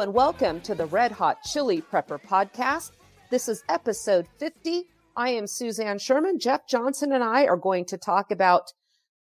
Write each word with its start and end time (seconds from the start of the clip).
And 0.00 0.12
welcome 0.12 0.60
to 0.60 0.74
the 0.74 0.84
Red 0.84 1.10
Hot 1.12 1.42
Chili 1.42 1.80
Prepper 1.80 2.20
Podcast. 2.20 2.90
This 3.30 3.48
is 3.48 3.64
episode 3.70 4.26
50. 4.36 4.84
I 5.16 5.30
am 5.30 5.46
Suzanne 5.46 5.98
Sherman. 5.98 6.38
Jeff 6.38 6.68
Johnson 6.68 7.12
and 7.12 7.24
I 7.24 7.46
are 7.46 7.56
going 7.56 7.86
to 7.86 7.96
talk 7.96 8.30
about 8.30 8.74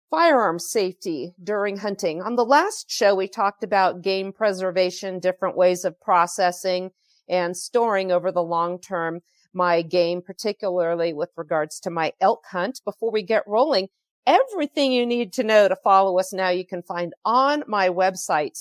firearm 0.09 0.59
safety 0.59 1.34
during 1.41 1.77
hunting. 1.77 2.22
On 2.22 2.35
the 2.35 2.44
last 2.44 2.91
show, 2.91 3.16
we 3.16 3.30
talked 3.30 3.63
about 3.63 4.02
game 4.02 4.34
preservation, 4.34 5.20
different 5.20 5.55
ways 5.55 5.85
of 5.85 6.02
processing 6.02 6.91
and 7.30 7.55
storing 7.55 8.11
over 8.11 8.30
the 8.30 8.44
long 8.44 8.77
term 8.77 9.22
my 9.53 9.81
game, 9.81 10.22
particularly 10.22 11.13
with 11.13 11.30
regards 11.38 11.80
to 11.80 11.89
my 11.89 12.11
elk 12.20 12.44
hunt. 12.52 12.81
Before 12.84 13.09
we 13.09 13.23
get 13.23 13.47
rolling, 13.47 13.88
everything 14.25 14.91
you 14.91 15.05
need 15.05 15.31
to 15.34 15.44
know 15.44 15.70
to 15.70 15.77
follow 15.77 16.20
us 16.20 16.34
now 16.34 16.49
you 16.49 16.66
can 16.66 16.84
find 16.84 17.13
on 17.23 17.63
my 17.67 17.88
website, 17.88 18.58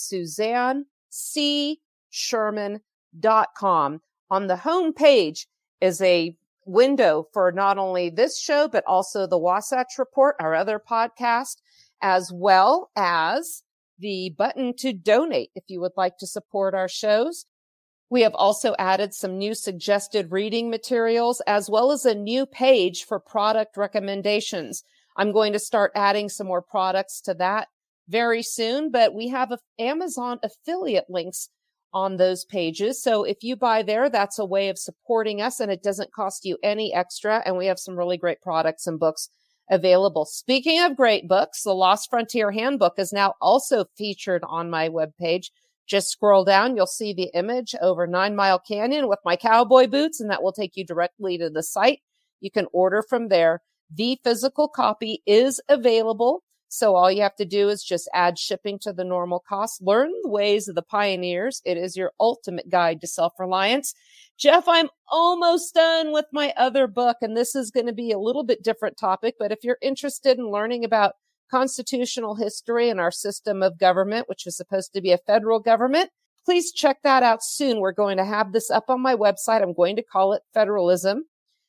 suzannecSherman.com. 2.16 4.01
On 4.30 4.47
the 4.47 4.56
home 4.56 4.93
page 4.93 5.47
is 5.80 6.01
a 6.02 6.37
window 6.65 7.29
for 7.33 7.52
not 7.52 7.79
only 7.79 8.11
this 8.11 8.41
show, 8.41 8.69
but 8.69 8.84
also 8.87 9.27
the 9.27 9.39
Wasatch 9.39 9.98
Report, 9.98 10.34
our 10.41 10.55
other 10.55 10.81
podcast, 10.81 11.56
as 12.03 12.33
well 12.33 12.91
as 12.97 13.62
the 13.98 14.34
button 14.36 14.75
to 14.77 14.92
donate 14.92 15.50
if 15.55 15.64
you 15.69 15.81
would 15.81 15.92
like 15.97 16.19
to 16.19 16.27
support 16.27 16.75
our 16.75 16.89
shows. 16.89 17.47
We 18.11 18.23
have 18.23 18.34
also 18.34 18.75
added 18.78 19.14
some 19.14 19.39
new 19.39 19.55
suggested 19.55 20.30
reading 20.30 20.70
materials 20.70 21.41
as 21.47 21.70
well 21.70 21.91
as 21.91 22.05
a 22.05 22.14
new 22.14 22.47
page 22.47 23.05
for 23.05 23.19
product 23.19 23.77
recommendations. 23.77 24.84
I'm 25.17 25.33
going 25.33 25.53
to 25.55 25.58
start 25.58 25.92
adding 25.95 26.28
some 26.28 26.47
more 26.47 26.62
products 26.62 27.20
to 27.23 27.34
that 27.34 27.69
very 28.08 28.42
soon, 28.42 28.91
but 28.91 29.14
we 29.14 29.28
have 29.28 29.53
Amazon 29.78 30.39
affiliate 30.42 31.06
links 31.08 31.48
on 31.92 32.17
those 32.17 32.45
pages. 32.45 33.03
So 33.03 33.25
if 33.25 33.42
you 33.42 33.56
buy 33.56 33.83
there, 33.83 34.11
that's 34.11 34.39
a 34.39 34.45
way 34.45 34.69
of 34.69 34.79
supporting 34.79 35.41
us 35.41 35.61
and 35.61 35.70
it 35.70 35.83
doesn't 35.83 36.12
cost 36.12 36.45
you 36.45 36.59
any 36.62 36.92
extra. 36.92 37.42
And 37.45 37.56
we 37.56 37.67
have 37.67 37.79
some 37.79 37.97
really 37.97 38.17
great 38.17 38.42
products 38.42 38.87
and 38.87 39.01
books 39.01 39.29
available. 39.70 40.25
Speaking 40.25 40.81
of 40.83 40.97
great 40.97 41.29
books, 41.29 41.62
the 41.62 41.75
Lost 41.75 42.11
Frontier 42.11 42.51
Handbook 42.51 42.95
is 42.98 43.12
now 43.12 43.34
also 43.41 43.87
featured 43.97 44.42
on 44.47 44.70
my 44.70 44.89
webpage. 44.89 45.47
Just 45.87 46.11
scroll 46.11 46.45
down. 46.45 46.77
You'll 46.77 46.87
see 46.87 47.12
the 47.12 47.31
image 47.34 47.75
over 47.81 48.07
Nine 48.07 48.34
Mile 48.34 48.59
Canyon 48.59 49.09
with 49.09 49.20
my 49.25 49.37
cowboy 49.37 49.87
boots, 49.87 50.20
and 50.20 50.31
that 50.31 50.42
will 50.42 50.53
take 50.53 50.77
you 50.77 50.84
directly 50.84 51.39
to 51.39 51.48
the 51.48 51.62
site. 51.62 52.01
You 52.41 52.51
can 52.51 52.67
order 52.73 53.03
from 53.09 53.29
there. 53.29 53.62
The 53.95 54.19
physical 54.25 54.69
copy 54.69 55.23
is 55.27 55.61
available. 55.69 56.42
So 56.69 56.97
all 56.97 57.11
you 57.11 57.22
have 57.22 57.36
to 57.36 57.45
do 57.45 57.69
is 57.69 57.83
just 57.83 58.11
add 58.12 58.39
shipping 58.39 58.78
to 58.81 58.92
the 58.92 59.05
normal 59.05 59.42
cost. 59.48 59.83
Learn 59.83 60.11
the 60.22 60.28
ways 60.28 60.69
of 60.69 60.75
the 60.75 60.83
pioneers. 60.83 61.62
It 61.64 61.77
is 61.77 61.97
your 61.97 62.12
ultimate 62.19 62.69
guide 62.69 63.00
to 63.00 63.06
self-reliance. 63.06 63.95
Jeff, 64.39 64.64
I'm 64.69 64.89
almost 65.08 65.75
done 65.75 66.12
with 66.12 66.27
my 66.33 66.53
other 66.56 66.86
book, 66.86 67.19
and 67.23 67.36
this 67.36 67.55
is 67.55 67.70
going 67.70 67.86
to 67.86 67.92
be 67.92 68.11
a 68.11 68.19
little 68.19 68.45
bit 68.45 68.62
different 68.62 68.98
topic. 68.98 69.36
But 69.39 69.53
if 69.53 69.61
you're 69.62 69.78
interested 69.81 70.39
in 70.39 70.50
learning 70.50 70.84
about 70.84 71.14
constitutional 71.50 72.34
history 72.34 72.91
and 72.91 73.01
our 73.01 73.13
system 73.13 73.63
of 73.63 73.79
government, 73.79 74.29
which 74.29 74.46
is 74.46 74.57
supposed 74.57 74.92
to 74.92 75.01
be 75.01 75.13
a 75.13 75.19
federal 75.19 75.61
government, 75.61 76.11
please 76.45 76.73
check 76.73 76.98
that 77.02 77.23
out 77.23 77.42
soon. 77.42 77.80
We're 77.80 77.92
going 77.92 78.17
to 78.19 78.24
have 78.24 78.52
this 78.52 78.70
up 78.70 78.90
on 78.90 79.01
my 79.01 79.14
website. 79.14 79.63
I'm 79.63 79.73
going 79.73 79.96
to 79.96 80.02
call 80.02 80.33
it 80.33 80.42
Federalism 80.52 81.24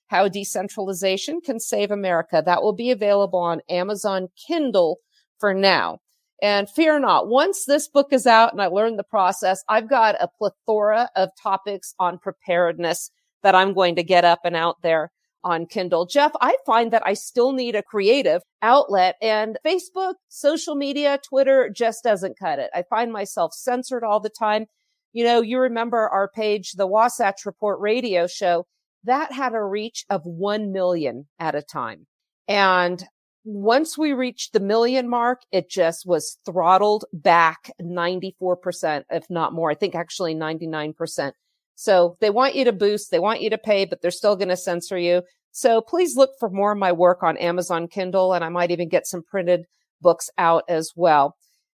how 0.08 0.28
Decentralization 0.28 1.42
Can 1.42 1.60
Save 1.60 1.92
America. 1.92 2.42
That 2.46 2.64
will 2.64 2.74
be 2.74 2.92
available 2.92 3.40
on 3.40 3.62
Amazon 3.70 4.30
Kindle 4.48 5.00
for 5.40 5.54
now. 5.54 6.00
And 6.42 6.70
fear 6.70 7.00
not, 7.00 7.28
once 7.28 7.66
this 7.66 7.88
book 7.88 8.14
is 8.14 8.28
out 8.28 8.54
and 8.54 8.62
I 8.62 8.68
learn 8.68 8.96
the 8.98 9.04
process, 9.04 9.64
I've 9.68 9.90
got 9.90 10.16
a 10.20 10.28
plethora 10.28 11.10
of 11.16 11.30
topics 11.42 11.96
on 12.00 12.20
preparedness 12.20 13.10
that 13.42 13.56
I'm 13.56 13.74
going 13.74 13.96
to 13.96 14.04
get 14.04 14.24
up 14.24 14.42
and 14.44 14.56
out 14.56 14.82
there 14.84 15.12
on 15.44 15.66
Kindle. 15.66 16.06
Jeff, 16.06 16.32
I 16.42 16.58
find 16.66 16.92
that 16.92 17.06
I 17.06 17.14
still 17.14 17.54
need 17.54 17.76
a 17.76 17.84
creative 17.84 18.42
outlet 18.62 19.16
and 19.22 19.58
Facebook, 19.66 20.16
social 20.28 20.76
media, 20.76 21.20
Twitter 21.28 21.70
just 21.70 22.04
doesn't 22.04 22.38
cut 22.38 22.60
it. 22.60 22.70
I 22.74 22.84
find 22.90 23.12
myself 23.12 23.54
censored 23.54 24.04
all 24.04 24.20
the 24.20 24.30
time. 24.30 24.66
You 25.14 25.24
know, 25.24 25.42
you 25.42 25.60
remember 25.60 26.10
our 26.10 26.30
page, 26.30 26.74
the 26.74 26.88
Wasatch 26.88 27.46
Report 27.46 27.80
radio 27.80 28.28
show 28.28 28.68
that 29.08 29.32
had 29.32 29.54
a 29.54 29.64
reach 29.64 30.06
of 30.10 30.22
1 30.26 30.72
million 30.72 31.28
at 31.40 31.56
a 31.56 31.62
time. 31.62 32.06
And 32.48 33.04
once 33.44 33.98
we 33.98 34.14
reached 34.14 34.54
the 34.54 34.60
million 34.60 35.10
mark, 35.10 35.42
it 35.52 35.70
just 35.70 36.06
was 36.06 36.38
throttled 36.46 37.06
back 37.14 37.72
94%, 37.82 39.04
if 39.10 39.30
not 39.30 39.54
more. 39.54 39.72
I 39.72 39.76
think 39.76 39.96
actually 39.96 40.36
99%. 40.36 41.32
So 41.76 42.18
they 42.20 42.30
want 42.30 42.56
you 42.56 42.66
to 42.66 42.74
boost, 42.74 43.12
they 43.12 43.20
want 43.20 43.42
you 43.42 43.50
to 43.52 43.58
pay, 43.58 43.86
but 43.86 44.02
they're 44.02 44.12
still 44.12 44.36
going 44.36 44.50
to 44.50 44.58
censor 44.58 44.98
you. 44.98 45.22
So 45.52 45.82
please 45.82 46.18
look 46.18 46.32
for 46.40 46.50
more 46.50 46.74
of 46.74 46.78
my 46.78 46.92
work 46.92 47.24
on 47.24 47.38
Amazon 47.38 47.88
Kindle, 47.88 48.34
and 48.34 48.44
I 48.44 48.50
might 48.50 48.72
even 48.72 48.90
get 48.90 49.08
some 49.08 49.24
printed 49.24 49.66
books 50.02 50.30
out 50.38 50.64
as 50.68 50.92
well. 50.96 51.36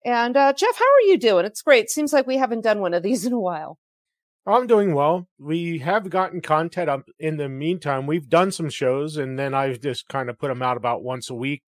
And 0.06 0.38
uh, 0.38 0.54
Jeff, 0.54 0.78
how 0.78 0.86
are 0.86 1.08
you 1.08 1.18
doing? 1.18 1.46
It's 1.46 1.62
great. 1.62 1.90
Seems 1.90 2.14
like 2.14 2.28
we 2.28 2.38
haven't 2.38 2.64
done 2.64 2.80
one 2.80 2.94
of 2.94 3.04
these 3.04 3.26
in 3.26 3.34
a 3.34 3.40
while. 3.40 3.78
I'm 4.48 4.66
doing 4.66 4.94
well. 4.94 5.28
We 5.38 5.80
have 5.80 6.10
gotten 6.10 6.40
content 6.40 6.90
up 6.90 7.10
in 7.20 7.36
the 7.36 7.50
meantime. 7.50 8.08
We've 8.08 8.30
done 8.30 8.54
some 8.54 8.70
shows 8.70 9.18
and 9.18 9.38
then 9.38 9.54
I've 9.54 9.82
just 9.82 10.08
kind 10.08 10.30
of 10.30 10.40
put 10.40 10.48
them 10.48 10.62
out 10.62 10.78
about 10.78 11.04
once 11.04 11.30
a 11.30 11.36
week. 11.36 11.64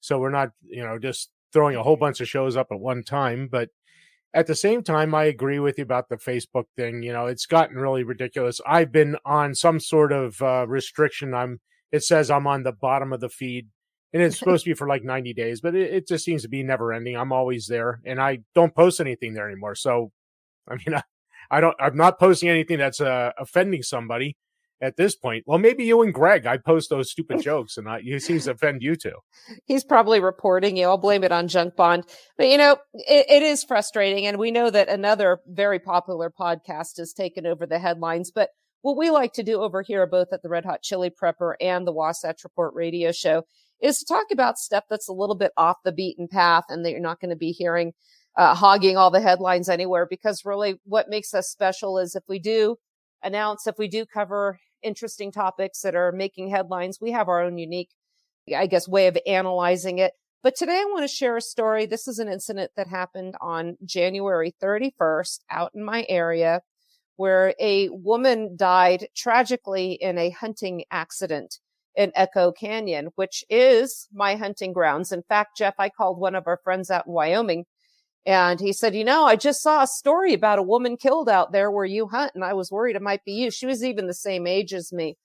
So 0.00 0.18
we're 0.18 0.30
not, 0.30 0.48
you 0.62 0.82
know, 0.82 0.98
just 0.98 1.30
throwing 1.52 1.76
a 1.76 1.82
whole 1.82 1.96
bunch 1.96 2.22
of 2.22 2.28
shows 2.28 2.56
up 2.56 2.68
at 2.70 2.80
one 2.80 3.02
time. 3.02 3.48
But 3.52 3.68
at 4.32 4.46
the 4.46 4.54
same 4.54 4.82
time, 4.82 5.14
I 5.14 5.24
agree 5.24 5.58
with 5.58 5.76
you 5.76 5.84
about 5.84 6.08
the 6.08 6.16
Facebook 6.16 6.64
thing. 6.74 7.02
You 7.02 7.12
know, 7.12 7.26
it's 7.26 7.44
gotten 7.44 7.76
really 7.76 8.02
ridiculous. 8.02 8.62
I've 8.66 8.90
been 8.90 9.16
on 9.26 9.54
some 9.54 9.78
sort 9.78 10.10
of 10.10 10.40
uh, 10.40 10.66
restriction. 10.66 11.34
I'm, 11.34 11.60
it 11.92 12.02
says 12.02 12.30
I'm 12.30 12.46
on 12.46 12.62
the 12.62 12.72
bottom 12.72 13.12
of 13.12 13.20
the 13.20 13.28
feed 13.28 13.68
and 14.14 14.22
it's 14.22 14.38
supposed 14.40 14.64
to 14.64 14.70
be 14.70 14.74
for 14.74 14.88
like 14.88 15.04
90 15.04 15.34
days, 15.34 15.60
but 15.60 15.74
it, 15.74 15.92
it 15.92 16.08
just 16.08 16.24
seems 16.24 16.40
to 16.42 16.48
be 16.48 16.62
never 16.62 16.94
ending. 16.94 17.14
I'm 17.14 17.32
always 17.32 17.66
there 17.66 18.00
and 18.06 18.18
I 18.18 18.38
don't 18.54 18.74
post 18.74 19.00
anything 19.00 19.34
there 19.34 19.46
anymore. 19.46 19.74
So, 19.74 20.12
I 20.66 20.76
mean, 20.76 20.94
I, 20.94 21.02
I 21.50 21.60
don't. 21.60 21.76
I'm 21.80 21.96
not 21.96 22.18
posting 22.18 22.48
anything 22.48 22.78
that's 22.78 23.00
uh, 23.00 23.32
offending 23.38 23.82
somebody 23.82 24.36
at 24.82 24.96
this 24.96 25.14
point. 25.14 25.44
Well, 25.46 25.58
maybe 25.58 25.84
you 25.84 26.02
and 26.02 26.12
Greg. 26.12 26.44
I 26.44 26.58
post 26.58 26.90
those 26.90 27.10
stupid 27.10 27.40
jokes, 27.42 27.76
and 27.76 27.88
I, 27.88 28.00
it 28.04 28.22
seems 28.22 28.44
to 28.44 28.50
offend 28.50 28.82
you 28.82 28.96
too. 28.96 29.14
He's 29.64 29.84
probably 29.84 30.20
reporting 30.20 30.76
you. 30.76 30.86
I'll 30.86 30.98
blame 30.98 31.24
it 31.24 31.32
on 31.32 31.48
Junk 31.48 31.76
Bond. 31.76 32.04
But 32.36 32.48
you 32.48 32.58
know, 32.58 32.76
it, 32.92 33.26
it 33.30 33.42
is 33.42 33.64
frustrating, 33.64 34.26
and 34.26 34.38
we 34.38 34.50
know 34.50 34.68
that 34.68 34.88
another 34.88 35.38
very 35.46 35.78
popular 35.78 36.30
podcast 36.30 36.98
has 36.98 37.12
taken 37.12 37.46
over 37.46 37.64
the 37.64 37.78
headlines. 37.78 38.30
But 38.30 38.50
what 38.82 38.96
we 38.96 39.10
like 39.10 39.32
to 39.34 39.44
do 39.44 39.62
over 39.62 39.80
here, 39.82 40.06
both 40.06 40.28
at 40.32 40.42
the 40.42 40.48
Red 40.48 40.64
Hot 40.64 40.82
Chili 40.82 41.10
Prepper 41.10 41.54
and 41.60 41.86
the 41.86 41.92
Wasatch 41.92 42.42
Report 42.42 42.74
radio 42.74 43.12
show, 43.12 43.44
is 43.80 43.98
to 43.98 44.04
talk 44.04 44.26
about 44.32 44.58
stuff 44.58 44.84
that's 44.90 45.08
a 45.08 45.12
little 45.12 45.36
bit 45.36 45.52
off 45.56 45.76
the 45.84 45.92
beaten 45.92 46.26
path, 46.28 46.64
and 46.68 46.84
that 46.84 46.90
you're 46.90 47.00
not 47.00 47.20
going 47.20 47.30
to 47.30 47.36
be 47.36 47.52
hearing 47.52 47.92
uh, 48.36 48.54
hogging 48.54 48.96
all 48.96 49.10
the 49.10 49.20
headlines 49.20 49.68
anywhere 49.68 50.06
because 50.08 50.44
really 50.44 50.80
what 50.84 51.08
makes 51.08 51.34
us 51.34 51.48
special 51.48 51.98
is 51.98 52.14
if 52.14 52.24
we 52.28 52.38
do 52.38 52.76
announce, 53.22 53.66
if 53.66 53.78
we 53.78 53.88
do 53.88 54.06
cover 54.06 54.58
interesting 54.82 55.30
topics 55.30 55.80
that 55.82 55.94
are 55.94 56.12
making 56.12 56.50
headlines, 56.50 56.98
we 57.00 57.12
have 57.12 57.28
our 57.28 57.42
own 57.42 57.58
unique, 57.58 57.90
I 58.54 58.66
guess, 58.66 58.88
way 58.88 59.06
of 59.06 59.18
analyzing 59.26 59.98
it. 59.98 60.12
But 60.42 60.56
today 60.56 60.80
I 60.80 60.86
want 60.86 61.02
to 61.02 61.14
share 61.14 61.36
a 61.36 61.42
story. 61.42 61.86
This 61.86 62.08
is 62.08 62.18
an 62.18 62.28
incident 62.28 62.72
that 62.76 62.88
happened 62.88 63.36
on 63.40 63.76
January 63.84 64.54
31st 64.60 65.40
out 65.50 65.70
in 65.74 65.84
my 65.84 66.04
area 66.08 66.62
where 67.16 67.54
a 67.60 67.88
woman 67.90 68.56
died 68.56 69.06
tragically 69.14 69.92
in 69.92 70.18
a 70.18 70.30
hunting 70.30 70.84
accident 70.90 71.60
in 71.94 72.10
Echo 72.14 72.50
Canyon, 72.50 73.10
which 73.14 73.44
is 73.48 74.08
my 74.12 74.34
hunting 74.34 74.72
grounds. 74.72 75.12
In 75.12 75.22
fact, 75.22 75.56
Jeff, 75.56 75.74
I 75.78 75.90
called 75.90 76.18
one 76.18 76.34
of 76.34 76.46
our 76.46 76.58
friends 76.64 76.90
out 76.90 77.06
in 77.06 77.12
Wyoming 77.12 77.66
and 78.24 78.60
he 78.60 78.72
said, 78.72 78.94
you 78.94 79.04
know, 79.04 79.24
I 79.24 79.36
just 79.36 79.62
saw 79.62 79.82
a 79.82 79.86
story 79.86 80.32
about 80.32 80.58
a 80.58 80.62
woman 80.62 80.96
killed 80.96 81.28
out 81.28 81.52
there 81.52 81.70
where 81.70 81.84
you 81.84 82.06
hunt. 82.06 82.32
And 82.34 82.44
I 82.44 82.54
was 82.54 82.70
worried 82.70 82.94
it 82.94 83.02
might 83.02 83.24
be 83.24 83.32
you. 83.32 83.50
She 83.50 83.66
was 83.66 83.84
even 83.84 84.06
the 84.06 84.14
same 84.14 84.46
age 84.46 84.72
as 84.72 84.92
me. 84.92 85.16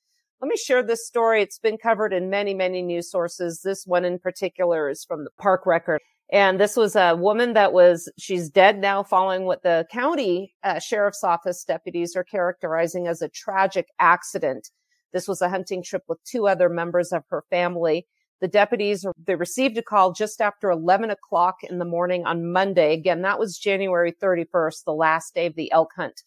Let 0.41 0.49
me 0.49 0.57
share 0.57 0.83
this 0.83 1.05
story. 1.05 1.41
It's 1.41 1.59
been 1.59 1.77
covered 1.77 2.13
in 2.13 2.29
many, 2.29 2.53
many 2.53 2.81
news 2.81 3.09
sources. 3.09 3.61
This 3.63 3.85
one 3.85 4.05
in 4.05 4.19
particular 4.19 4.89
is 4.89 5.03
from 5.03 5.23
the 5.23 5.31
park 5.39 5.65
record. 5.65 6.01
And 6.31 6.59
this 6.59 6.75
was 6.75 6.95
a 6.95 7.15
woman 7.15 7.53
that 7.53 7.71
was, 7.71 8.11
she's 8.19 8.49
dead 8.49 8.79
now 8.79 9.01
following 9.01 9.45
what 9.45 9.63
the 9.63 9.87
county 9.91 10.53
uh, 10.63 10.79
sheriff's 10.79 11.23
office 11.23 11.63
deputies 11.63 12.15
are 12.15 12.23
characterizing 12.23 13.07
as 13.07 13.21
a 13.21 13.29
tragic 13.29 13.87
accident. 13.99 14.69
This 15.13 15.27
was 15.27 15.41
a 15.41 15.49
hunting 15.49 15.81
trip 15.81 16.03
with 16.07 16.23
two 16.23 16.47
other 16.47 16.67
members 16.67 17.13
of 17.13 17.23
her 17.29 17.43
family. 17.49 18.05
The 18.39 18.47
deputies, 18.47 19.05
they 19.25 19.35
received 19.35 19.77
a 19.77 19.81
call 19.81 20.11
just 20.13 20.41
after 20.41 20.69
11 20.69 21.09
o'clock 21.09 21.63
in 21.63 21.79
the 21.79 21.85
morning 21.85 22.25
on 22.25 22.51
Monday. 22.51 22.93
Again, 22.93 23.23
that 23.23 23.39
was 23.39 23.57
January 23.57 24.11
31st, 24.11 24.83
the 24.85 24.93
last 24.93 25.33
day 25.33 25.47
of 25.47 25.55
the 25.55 25.71
elk 25.71 25.91
hunt. 25.95 26.21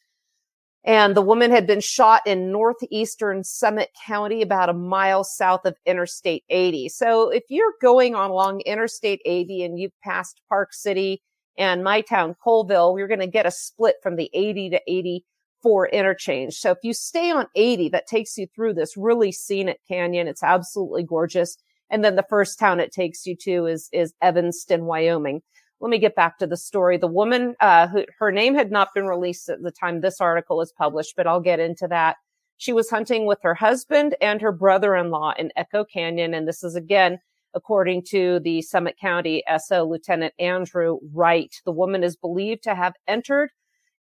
And 0.82 1.14
the 1.14 1.22
woman 1.22 1.50
had 1.50 1.66
been 1.66 1.80
shot 1.80 2.22
in 2.26 2.50
northeastern 2.50 3.44
Summit 3.44 3.90
County, 4.06 4.40
about 4.40 4.70
a 4.70 4.74
mile 4.74 5.24
south 5.24 5.66
of 5.66 5.76
Interstate 5.84 6.42
80. 6.48 6.88
So 6.88 7.28
if 7.28 7.44
you're 7.48 7.74
going 7.82 8.14
on 8.14 8.30
along 8.30 8.62
Interstate 8.62 9.20
80 9.26 9.64
and 9.64 9.78
you've 9.78 10.00
passed 10.02 10.40
Park 10.48 10.72
City 10.72 11.22
and 11.58 11.84
my 11.84 12.00
town, 12.00 12.34
Coalville, 12.44 12.98
you're 12.98 13.08
going 13.08 13.20
to 13.20 13.26
get 13.26 13.44
a 13.44 13.50
split 13.50 13.96
from 14.02 14.16
the 14.16 14.30
80 14.32 14.70
to 14.70 14.80
84 14.88 15.88
interchange. 15.90 16.54
So 16.54 16.70
if 16.70 16.78
you 16.82 16.94
stay 16.94 17.30
on 17.30 17.46
80, 17.54 17.90
that 17.90 18.06
takes 18.06 18.38
you 18.38 18.46
through 18.54 18.74
this 18.74 18.96
really 18.96 19.32
scenic 19.32 19.80
canyon. 19.86 20.28
It's 20.28 20.42
absolutely 20.42 21.02
gorgeous. 21.02 21.58
And 21.90 22.04
then 22.04 22.16
the 22.16 22.26
first 22.28 22.58
town 22.58 22.80
it 22.80 22.92
takes 22.92 23.26
you 23.26 23.36
to 23.42 23.66
is, 23.66 23.88
is 23.92 24.14
Evanston, 24.22 24.84
Wyoming. 24.84 25.42
Let 25.80 25.90
me 25.90 25.98
get 25.98 26.14
back 26.14 26.38
to 26.38 26.46
the 26.46 26.56
story. 26.56 26.98
The 26.98 27.06
woman, 27.06 27.54
uh, 27.60 27.88
who, 27.88 28.04
her 28.18 28.30
name 28.30 28.54
had 28.54 28.70
not 28.70 28.94
been 28.94 29.06
released 29.06 29.48
at 29.48 29.62
the 29.62 29.72
time 29.72 30.00
this 30.00 30.20
article 30.20 30.58
was 30.58 30.72
published, 30.72 31.14
but 31.16 31.26
I'll 31.26 31.40
get 31.40 31.58
into 31.58 31.88
that. 31.88 32.16
She 32.58 32.72
was 32.74 32.90
hunting 32.90 33.24
with 33.24 33.38
her 33.42 33.54
husband 33.54 34.14
and 34.20 34.42
her 34.42 34.52
brother-in-law 34.52 35.34
in 35.38 35.50
Echo 35.56 35.84
Canyon. 35.84 36.34
And 36.34 36.46
this 36.46 36.62
is 36.62 36.76
again, 36.76 37.18
according 37.54 38.04
to 38.10 38.40
the 38.40 38.60
Summit 38.60 38.96
County 39.00 39.42
SO 39.58 39.84
Lieutenant 39.84 40.34
Andrew 40.38 40.98
Wright. 41.14 41.54
The 41.64 41.72
woman 41.72 42.04
is 42.04 42.14
believed 42.16 42.62
to 42.64 42.74
have 42.74 42.92
entered 43.08 43.50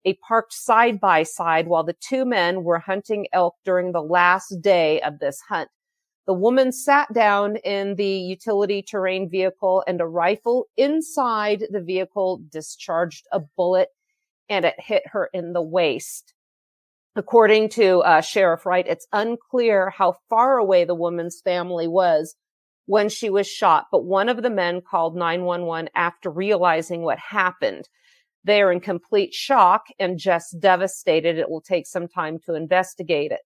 a 0.06 0.16
parked 0.16 0.54
side 0.54 1.00
by 1.00 1.24
side 1.24 1.68
while 1.68 1.84
the 1.84 1.96
two 2.02 2.26
men 2.26 2.64
were 2.64 2.80
hunting 2.80 3.28
elk 3.32 3.56
during 3.64 3.94
the 3.94 4.02
last 4.02 4.62
day 4.62 5.02
of 5.02 5.20
this 5.20 5.40
hunt. 5.48 5.70
The 6.30 6.36
woman 6.36 6.72
sat 6.72 7.12
down 7.12 7.56
in 7.56 7.96
the 7.96 8.06
utility 8.06 8.84
terrain 8.84 9.32
vehicle 9.32 9.84
and 9.88 10.00
a 10.00 10.06
rifle 10.06 10.68
inside 10.78 11.66
the 11.72 11.82
vehicle 11.82 12.44
discharged 12.50 13.26
a 13.32 13.40
bullet 13.40 13.90
and 14.48 14.64
it 14.64 14.76
hit 14.78 15.02
her 15.08 15.32
in 15.34 15.54
the 15.54 15.62
waist. 15.64 16.36
According 17.16 17.70
to 17.70 18.02
uh, 18.02 18.22
Sheriff 18.22 18.68
Wright, 18.68 18.86
it's 18.88 19.08
unclear 19.12 19.90
how 19.90 20.18
far 20.30 20.60
away 20.60 20.86
the 20.86 20.94
woman's 20.94 21.42
family 21.42 21.88
was 21.88 22.36
when 22.86 23.10
she 23.10 23.32
was 23.32 23.48
shot, 23.48 23.88
but 23.92 24.06
one 24.06 24.30
of 24.30 24.44
the 24.44 24.52
men 24.52 24.82
called 24.88 25.16
911 25.16 25.90
after 25.96 26.30
realizing 26.30 27.02
what 27.02 27.18
happened. 27.18 27.90
They 28.44 28.62
are 28.62 28.72
in 28.72 28.82
complete 28.82 29.34
shock 29.34 29.88
and 29.98 30.20
just 30.20 30.60
devastated. 30.60 31.40
It 31.40 31.50
will 31.50 31.60
take 31.60 31.88
some 31.88 32.08
time 32.08 32.38
to 32.46 32.54
investigate 32.54 33.32
it. 33.32 33.42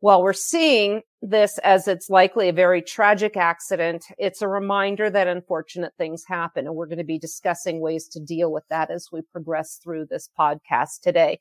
While 0.00 0.22
we're 0.22 0.32
seeing 0.32 1.02
this 1.20 1.58
as 1.58 1.86
it's 1.86 2.08
likely 2.08 2.48
a 2.48 2.54
very 2.54 2.80
tragic 2.80 3.36
accident, 3.36 4.06
it's 4.16 4.40
a 4.40 4.48
reminder 4.48 5.10
that 5.10 5.28
unfortunate 5.28 5.92
things 5.98 6.24
happen. 6.26 6.66
And 6.66 6.74
we're 6.74 6.86
going 6.86 6.96
to 6.96 7.04
be 7.04 7.18
discussing 7.18 7.80
ways 7.80 8.08
to 8.08 8.20
deal 8.20 8.50
with 8.50 8.64
that 8.70 8.90
as 8.90 9.08
we 9.12 9.20
progress 9.20 9.78
through 9.82 10.06
this 10.06 10.30
podcast 10.38 11.02
today. 11.02 11.38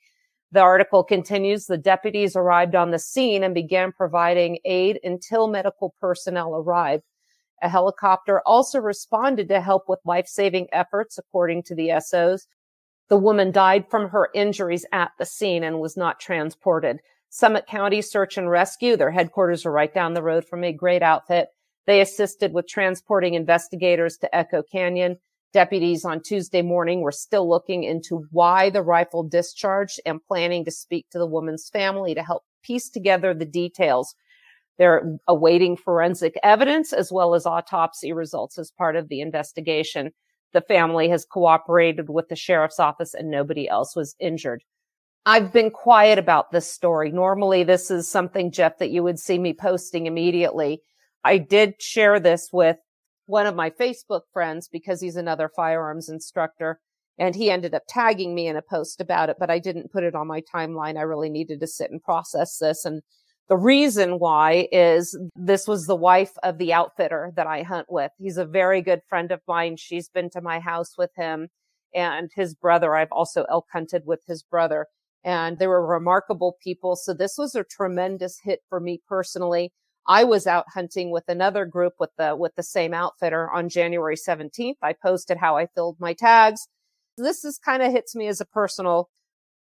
The 0.51 0.59
article 0.59 1.05
continues, 1.05 1.67
the 1.67 1.77
deputies 1.77 2.35
arrived 2.35 2.75
on 2.75 2.91
the 2.91 2.99
scene 2.99 3.45
and 3.45 3.53
began 3.53 3.93
providing 3.93 4.59
aid 4.65 4.99
until 5.05 5.47
medical 5.47 5.95
personnel 6.01 6.53
arrived. 6.53 7.03
A 7.61 7.69
helicopter 7.69 8.41
also 8.45 8.79
responded 8.79 9.47
to 9.49 9.61
help 9.61 9.87
with 9.87 9.99
life-saving 10.03 10.67
efforts, 10.73 11.17
according 11.17 11.63
to 11.63 11.75
the 11.75 11.91
SOs. 11.99 12.45
The 13.07 13.17
woman 13.17 13.53
died 13.53 13.89
from 13.89 14.09
her 14.09 14.29
injuries 14.33 14.85
at 14.91 15.11
the 15.17 15.25
scene 15.25 15.63
and 15.63 15.79
was 15.79 15.95
not 15.95 16.19
transported. 16.19 16.99
Summit 17.29 17.67
County 17.67 18.01
Search 18.01 18.37
and 18.37 18.49
Rescue, 18.49 18.97
their 18.97 19.11
headquarters 19.11 19.65
are 19.65 19.71
right 19.71 19.93
down 19.93 20.15
the 20.15 20.23
road 20.23 20.45
from 20.45 20.63
a 20.63 20.73
great 20.73 21.03
outfit. 21.03 21.49
They 21.85 22.01
assisted 22.01 22.53
with 22.53 22.67
transporting 22.67 23.35
investigators 23.35 24.17
to 24.17 24.35
Echo 24.35 24.63
Canyon. 24.63 25.17
Deputies 25.53 26.05
on 26.05 26.21
Tuesday 26.21 26.63
morning 26.63 27.01
were 27.01 27.11
still 27.11 27.47
looking 27.47 27.83
into 27.83 28.25
why 28.31 28.71
the 28.71 28.81
rifle 28.81 29.23
discharged 29.23 29.99
and 30.05 30.23
planning 30.27 30.65
to 30.65 30.71
speak 30.71 31.07
to 31.11 31.19
the 31.19 31.27
woman's 31.27 31.69
family 31.69 32.15
to 32.15 32.23
help 32.23 32.43
piece 32.63 32.89
together 32.89 33.33
the 33.33 33.45
details. 33.45 34.15
They're 34.79 35.17
awaiting 35.27 35.77
forensic 35.77 36.35
evidence 36.41 36.93
as 36.93 37.11
well 37.11 37.35
as 37.35 37.45
autopsy 37.45 38.11
results 38.11 38.57
as 38.57 38.71
part 38.71 38.95
of 38.95 39.07
the 39.07 39.21
investigation. 39.21 40.11
The 40.53 40.61
family 40.61 41.09
has 41.09 41.25
cooperated 41.25 42.09
with 42.09 42.29
the 42.29 42.35
sheriff's 42.35 42.79
office 42.79 43.13
and 43.13 43.29
nobody 43.29 43.69
else 43.69 43.95
was 43.95 44.15
injured. 44.19 44.63
I've 45.25 45.51
been 45.51 45.69
quiet 45.69 46.17
about 46.17 46.51
this 46.51 46.71
story. 46.71 47.11
Normally, 47.11 47.63
this 47.63 47.91
is 47.91 48.09
something, 48.09 48.51
Jeff, 48.51 48.77
that 48.79 48.89
you 48.89 49.03
would 49.03 49.19
see 49.19 49.37
me 49.37 49.53
posting 49.53 50.05
immediately. 50.05 50.81
I 51.23 51.37
did 51.37 51.81
share 51.81 52.19
this 52.19 52.49
with 52.51 52.77
one 53.25 53.45
of 53.45 53.55
my 53.55 53.69
Facebook 53.69 54.21
friends 54.33 54.69
because 54.71 55.01
he's 55.01 55.17
another 55.17 55.51
firearms 55.55 56.09
instructor 56.09 56.79
and 57.19 57.35
he 57.35 57.51
ended 57.51 57.75
up 57.75 57.83
tagging 57.87 58.33
me 58.33 58.47
in 58.47 58.55
a 58.55 58.61
post 58.61 59.01
about 59.01 59.29
it, 59.29 59.35
but 59.37 59.49
I 59.51 59.59
didn't 59.59 59.91
put 59.91 60.03
it 60.03 60.15
on 60.15 60.25
my 60.25 60.41
timeline. 60.41 60.97
I 60.97 61.01
really 61.01 61.29
needed 61.29 61.59
to 61.59 61.67
sit 61.67 61.91
and 61.91 62.01
process 62.01 62.57
this. 62.57 62.85
And 62.85 63.01
the 63.49 63.57
reason 63.57 64.19
why 64.19 64.69
is 64.71 65.19
this 65.35 65.67
was 65.67 65.85
the 65.85 65.95
wife 65.95 66.31
of 66.43 66.57
the 66.57 66.71
outfitter 66.71 67.33
that 67.35 67.45
I 67.45 67.63
hunt 67.63 67.87
with. 67.89 68.11
He's 68.17 68.37
a 68.37 68.45
very 68.45 68.81
good 68.81 69.01
friend 69.09 69.31
of 69.31 69.41
mine. 69.47 69.75
She's 69.75 70.07
been 70.07 70.29
to 70.31 70.41
my 70.41 70.59
house 70.59 70.97
with 70.97 71.11
him 71.17 71.49
and 71.93 72.29
his 72.35 72.55
brother. 72.55 72.95
I've 72.95 73.11
also 73.11 73.45
elk 73.49 73.65
hunted 73.73 74.03
with 74.05 74.21
his 74.25 74.41
brother 74.43 74.87
and 75.23 75.59
they 75.59 75.67
were 75.67 75.85
remarkable 75.85 76.57
people. 76.63 76.95
So 76.95 77.13
this 77.13 77.35
was 77.37 77.55
a 77.55 77.63
tremendous 77.63 78.39
hit 78.43 78.61
for 78.69 78.79
me 78.79 79.01
personally. 79.07 79.71
I 80.07 80.23
was 80.23 80.47
out 80.47 80.65
hunting 80.73 81.11
with 81.11 81.25
another 81.27 81.65
group 81.65 81.93
with 81.99 82.11
the, 82.17 82.35
with 82.35 82.55
the 82.55 82.63
same 82.63 82.93
outfitter 82.93 83.49
on 83.51 83.69
January 83.69 84.15
17th. 84.15 84.77
I 84.81 84.93
posted 84.93 85.37
how 85.37 85.57
I 85.57 85.67
filled 85.67 85.97
my 85.99 86.13
tags. 86.13 86.67
This 87.17 87.43
is 87.43 87.59
kind 87.59 87.83
of 87.83 87.91
hits 87.91 88.15
me 88.15 88.27
as 88.27 88.41
a 88.41 88.45
personal, 88.45 89.09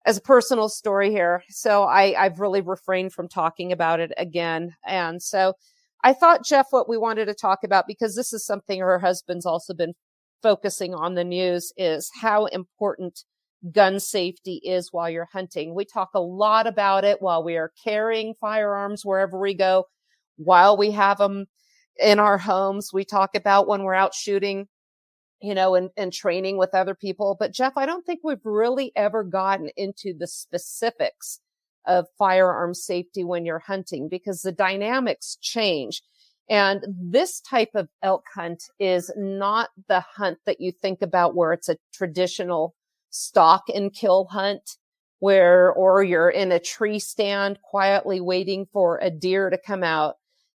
as 0.06 0.18
a 0.18 0.22
personal 0.22 0.70
story 0.70 1.12
here. 1.12 1.44
So 1.50 1.84
I, 1.84 2.16
I've 2.18 2.40
really 2.40 2.62
refrained 2.62 3.14
from 3.14 3.28
talking 3.28 3.72
about 3.72 4.00
it 4.00 4.12
again. 4.18 4.74
And 4.88 5.22
so 5.22 5.54
I 6.04 6.14
thought, 6.14 6.46
Jeff, 6.46 6.68
what 6.72 6.90
we 6.90 6.98
wanted 6.98 7.26
to 7.26 7.36
talk 7.36 7.60
about, 7.64 7.86
because 7.86 8.16
this 8.16 8.34
is 8.34 8.46
something 8.46 8.80
her 8.80 9.00
husband's 9.00 9.46
also 9.46 9.74
been 9.74 9.94
focusing 10.42 10.96
on 10.96 11.14
the 11.14 11.24
news 11.24 11.72
is 11.78 12.10
how 12.22 12.46
important 12.48 13.26
gun 13.72 14.00
safety 14.00 14.56
is 14.64 14.92
while 14.92 15.10
you're 15.10 15.30
hunting. 15.32 15.76
We 15.76 15.86
talk 15.86 16.10
a 16.14 16.20
lot 16.20 16.68
about 16.68 17.04
it 17.04 17.22
while 17.22 17.44
we 17.44 17.58
are 17.58 17.72
carrying 17.84 18.34
firearms 18.40 19.06
wherever 19.06 19.40
we 19.40 19.54
go, 19.54 19.86
while 20.38 20.78
we 20.78 20.92
have 20.92 21.20
them 21.20 21.46
in 22.00 22.20
our 22.20 22.38
homes. 22.38 22.92
We 22.94 23.06
talk 23.06 23.36
about 23.36 23.68
when 23.68 23.84
we're 23.84 23.94
out 23.94 24.16
shooting, 24.16 24.68
you 25.42 25.54
know, 25.54 25.76
and, 25.76 25.90
and 25.96 26.12
training 26.12 26.58
with 26.58 26.74
other 26.74 26.96
people. 26.96 27.36
But 27.40 27.54
Jeff, 27.54 27.74
I 27.76 27.86
don't 27.86 28.06
think 28.06 28.22
we've 28.24 28.46
really 28.46 28.92
ever 28.96 29.24
gotten 29.24 29.70
into 29.78 30.14
the 30.18 30.28
specifics 30.28 31.40
of 31.86 32.08
firearm 32.18 32.74
safety 32.74 33.24
when 33.24 33.46
you're 33.46 33.60
hunting 33.60 34.08
because 34.08 34.42
the 34.42 34.52
dynamics 34.52 35.38
change. 35.42 36.02
And 36.50 36.84
this 36.90 37.40
type 37.40 37.72
of 37.76 37.88
elk 38.04 38.26
hunt 38.34 38.64
is 38.80 39.12
not 39.16 39.70
the 39.88 40.02
hunt 40.02 40.40
that 40.46 40.60
you 40.60 40.72
think 40.72 41.02
about 41.02 41.36
where 41.36 41.54
it's 41.54 41.70
a 41.70 41.78
traditional 41.94 42.76
stalk 43.12 43.64
and 43.74 43.94
kill 43.94 44.26
hunt 44.26 44.78
where, 45.20 45.72
or 45.74 46.04
you're 46.04 46.32
in 46.32 46.52
a 46.52 46.60
tree 46.60 46.98
stand 46.98 47.60
quietly 47.62 48.20
waiting 48.20 48.66
for 48.74 48.98
a 48.98 49.12
deer 49.12 49.52
to 49.52 49.58
come 49.58 49.84
out. 49.84 50.16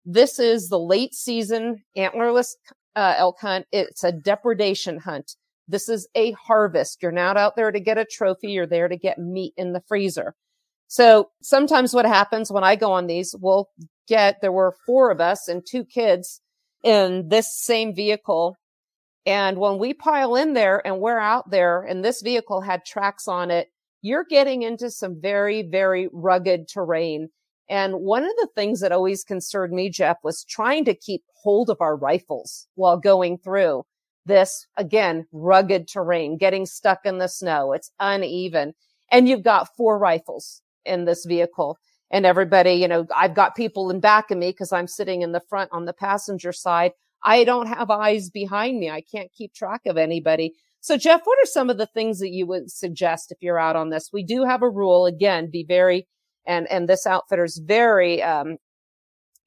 This 0.06 0.38
is 0.38 0.70
the 0.70 0.80
late 0.80 1.16
season 1.16 1.84
antlerless 1.98 2.50
uh, 2.96 3.16
elk 3.18 3.40
hunt. 3.42 3.66
It's 3.72 4.04
a 4.04 4.12
depredation 4.12 5.00
hunt. 5.00 5.36
This 5.68 5.90
is 5.90 6.08
a 6.16 6.34
harvest. 6.34 7.02
You're 7.02 7.12
not 7.12 7.38
out 7.38 7.56
there 7.56 7.72
to 7.72 7.80
get 7.80 7.98
a 7.98 8.06
trophy. 8.06 8.52
You're 8.52 8.68
there 8.68 8.88
to 8.88 8.98
get 8.98 9.18
meat 9.18 9.54
in 9.58 9.74
the 9.74 9.82
freezer. 9.88 10.36
So 10.88 11.30
sometimes 11.42 11.94
what 11.94 12.06
happens 12.06 12.52
when 12.52 12.64
I 12.64 12.76
go 12.76 12.92
on 12.92 13.08
these, 13.08 13.34
we'll 13.40 13.70
get, 14.08 14.42
there 14.42 14.52
were 14.52 14.76
four 14.86 15.10
of 15.10 15.22
us 15.22 15.48
and 15.48 15.66
two 15.66 15.86
kids 15.86 16.42
in 16.84 17.30
this 17.30 17.58
same 17.58 17.96
vehicle 17.96 18.58
and 19.26 19.58
when 19.58 19.78
we 19.78 19.94
pile 19.94 20.36
in 20.36 20.54
there 20.54 20.86
and 20.86 21.00
we're 21.00 21.20
out 21.20 21.50
there 21.52 21.84
and 21.84 22.04
this 22.04 22.22
vehicle 22.22 22.62
had 22.62 22.86
tracks 22.86 23.28
on 23.28 23.52
it, 23.52 23.70
you're 24.02 24.26
getting 24.26 24.64
into 24.64 24.90
some 24.90 25.22
very, 25.22 25.62
very 25.62 26.10
rugged 26.12 26.68
terrain. 26.68 27.30
And 27.70 27.96
one 27.96 28.24
of 28.24 28.32
the 28.38 28.50
things 28.56 28.80
that 28.82 28.92
always 28.92 29.24
concerned 29.24 29.74
me, 29.74 29.90
Jeff, 29.90 30.18
was 30.24 30.44
trying 30.44 30.86
to 30.86 30.96
keep 30.96 31.24
hold 31.36 31.70
of 31.70 31.78
our 31.80 31.96
rifles 31.96 32.68
while 32.76 32.98
going 32.98 33.38
through 33.38 33.84
this, 34.26 34.68
again, 34.78 35.26
rugged 35.32 35.88
terrain, 35.88 36.38
getting 36.38 36.66
stuck 36.66 37.06
in 37.06 37.20
the 37.20 37.28
snow. 37.28 37.74
It's 37.74 37.92
uneven. 38.00 38.74
And 39.12 39.28
you've 39.28 39.44
got 39.44 39.76
four 39.76 39.98
rifles 39.98 40.62
in 40.86 41.06
this 41.06 41.26
vehicle. 41.26 41.78
And 42.12 42.26
everybody, 42.26 42.74
you 42.74 42.88
know, 42.88 43.06
I've 43.16 43.36
got 43.36 43.56
people 43.56 43.90
in 43.90 44.00
back 44.00 44.32
of 44.32 44.38
me 44.38 44.50
because 44.50 44.74
I'm 44.74 44.88
sitting 44.88 45.22
in 45.22 45.32
the 45.32 45.40
front 45.40 45.70
on 45.72 45.86
the 45.86 45.94
passenger 45.94 46.52
side. 46.52 46.92
I 47.24 47.44
don't 47.44 47.68
have 47.68 47.90
eyes 47.90 48.30
behind 48.30 48.80
me. 48.80 48.90
I 48.90 49.02
can't 49.02 49.32
keep 49.32 49.54
track 49.54 49.82
of 49.86 49.98
anybody. 49.98 50.54
So 50.80 50.98
Jeff, 50.98 51.22
what 51.26 51.38
are 51.42 51.46
some 51.46 51.70
of 51.70 51.78
the 51.78 51.86
things 51.86 52.20
that 52.20 52.32
you 52.32 52.48
would 52.48 52.72
suggest 52.72 53.32
if 53.32 53.38
you're 53.42 53.60
out 53.60 53.76
on 53.76 53.90
this? 53.90 54.10
We 54.12 54.24
do 54.24 54.44
have 54.44 54.64
a 54.64 54.70
rule 54.70 55.06
again, 55.06 55.52
be 55.52 55.64
very, 55.64 56.08
and, 56.48 56.68
and 56.72 56.90
this 56.90 57.06
outfitter's 57.06 57.58
very, 57.58 58.24
um, 58.24 58.58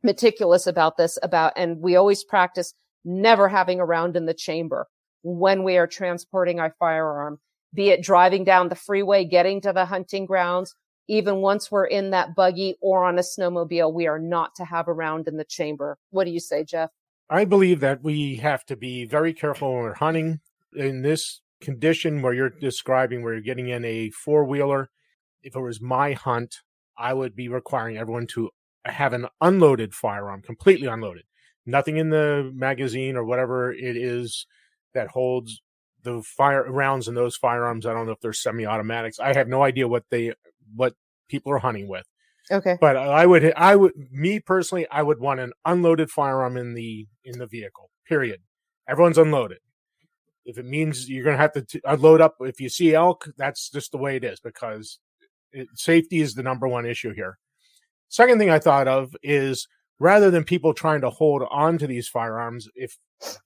meticulous 0.05 0.67
about 0.67 0.97
this 0.97 1.19
about, 1.23 1.53
and 1.57 1.81
we 1.81 1.97
always 1.97 2.23
practice 2.23 2.75
never 3.05 3.49
having 3.49 3.81
a 3.81 3.85
round 3.85 4.17
in 4.17 4.27
the 4.27 4.35
chamber 4.35 4.87
when 5.23 5.65
we 5.65 5.77
are 5.79 5.87
transporting 5.87 6.61
our 6.61 6.75
firearm, 6.79 7.39
be 7.73 7.89
it 7.89 8.03
driving 8.03 8.45
down 8.45 8.69
the 8.69 8.75
freeway, 8.75 9.25
getting 9.25 9.61
to 9.63 9.73
the 9.73 9.87
hunting 9.87 10.27
grounds, 10.27 10.75
even 11.09 11.37
once 11.37 11.71
we're 11.71 11.87
in 11.87 12.11
that 12.11 12.35
buggy 12.35 12.77
or 12.81 13.05
on 13.05 13.19
a 13.19 13.23
snowmobile, 13.23 13.93
we 13.93 14.07
are 14.07 14.19
not 14.19 14.55
to 14.55 14.65
have 14.65 14.87
a 14.87 14.93
round 14.93 15.27
in 15.27 15.37
the 15.37 15.45
chamber. 15.45 15.99
What 16.11 16.25
do 16.25 16.31
you 16.31 16.41
say, 16.41 16.65
Jeff? 16.65 16.91
I 17.31 17.45
believe 17.45 17.81
that 17.81 18.03
we 18.03 18.37
have 18.37 18.65
to 18.67 18.77
be 18.77 19.07
very 19.07 19.33
careful 19.33 19.75
when 19.75 19.83
we're 19.83 19.95
hunting. 19.95 20.41
In 20.75 21.03
this 21.03 21.41
condition 21.61 22.21
where 22.21 22.35
you're 22.35 22.51
describing 22.51 23.23
where 23.23 23.33
you're 23.33 23.43
getting 23.43 23.69
in 23.69 23.85
a 23.85 24.11
four 24.11 24.45
wheeler, 24.45 24.91
if 25.43 25.57
it 25.57 25.61
was 25.61 25.81
my 25.81 26.13
hunt, 26.13 26.57
I 26.99 27.15
would 27.15 27.35
be 27.35 27.49
requiring 27.49 27.97
everyone 27.97 28.27
to 28.29 28.51
have 28.85 29.13
an 29.13 29.27
unloaded 29.41 29.95
firearm, 29.95 30.43
completely 30.43 30.87
unloaded. 30.87 31.25
Nothing 31.65 31.97
in 31.97 32.11
the 32.11 32.53
magazine 32.55 33.17
or 33.17 33.25
whatever 33.25 33.73
it 33.73 33.97
is 33.97 34.47
that 34.93 35.09
holds 35.09 35.63
the 36.03 36.23
fire 36.23 36.71
rounds 36.71 37.09
in 37.09 37.15
those 37.15 37.37
firearms. 37.37 37.87
I 37.87 37.95
don't 37.95 38.07
know 38.07 38.13
if 38.13 38.21
they're 38.21 38.35
semi-automatics. 38.35 39.19
I 39.19 39.33
have 39.35 39.49
no 39.49 39.63
idea 39.63 39.89
what 39.89 40.05
they 40.11 40.35
what 40.75 40.95
people 41.29 41.53
are 41.53 41.59
hunting 41.59 41.89
with. 41.89 42.07
Okay. 42.51 42.77
But 42.81 42.97
I 42.97 43.27
would 43.27 43.53
I 43.57 43.77
would 43.77 43.93
me 44.11 44.41
personally 44.41 44.87
I 44.91 45.03
would 45.03 45.19
want 45.19 45.41
an 45.41 45.53
unloaded 45.65 46.11
firearm 46.11 46.57
in 46.57 46.75
the 46.75 47.07
in 47.25 47.39
the 47.39 47.47
vehicle. 47.47 47.91
Period. 48.07 48.41
Everyone's 48.89 49.19
unloaded. 49.19 49.59
If 50.45 50.59
it 50.59 50.67
means 50.67 51.09
you're 51.09 51.25
going 51.25 51.37
to 51.37 51.41
have 51.41 51.53
to 51.53 51.63
t- 51.63 51.81
unload 51.85 52.21
up 52.21 52.37
if 52.41 52.61
you 52.61 52.69
see 52.69 52.95
elk, 52.95 53.27
that's 53.39 53.71
just 53.71 53.93
the 53.93 53.99
way 53.99 54.17
it 54.17 54.25
is 54.25 54.41
because 54.41 54.99
it, 55.53 55.69
safety 55.75 56.21
is 56.21 56.35
the 56.35 56.43
number 56.43 56.69
one 56.69 56.85
issue 56.85 57.15
here. 57.15 57.39
Second 58.09 58.39
thing 58.39 58.51
I 58.51 58.59
thought 58.59 58.87
of 58.87 59.17
is 59.23 59.67
rather 59.99 60.31
than 60.31 60.45
people 60.45 60.75
trying 60.75 61.01
to 61.01 61.09
hold 61.09 61.45
on 61.51 61.79
to 61.79 61.87
these 61.87 62.09
firearms, 62.09 62.69
if 62.75 62.99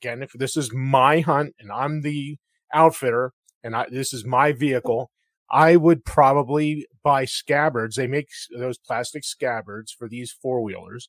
again, 0.03 0.23
if 0.23 0.33
this 0.33 0.57
is 0.57 0.73
my 0.75 1.21
hunt 1.21 1.55
and 1.61 1.71
I'm 1.71 2.03
the 2.03 2.37
outfitter 2.75 3.33
and 3.63 3.77
I, 3.77 3.87
this 3.91 4.13
is 4.13 4.25
my 4.25 4.53
vehicle, 4.53 5.11
I 5.51 5.77
would 5.77 6.05
probably 6.05 6.87
buy 7.03 7.25
scabbards. 7.25 7.97
They 7.97 8.07
make 8.07 8.29
those 8.57 8.79
plastic 8.79 9.25
scabbards 9.25 9.93
for 9.93 10.09
these 10.09 10.31
four 10.31 10.63
wheelers. 10.63 11.09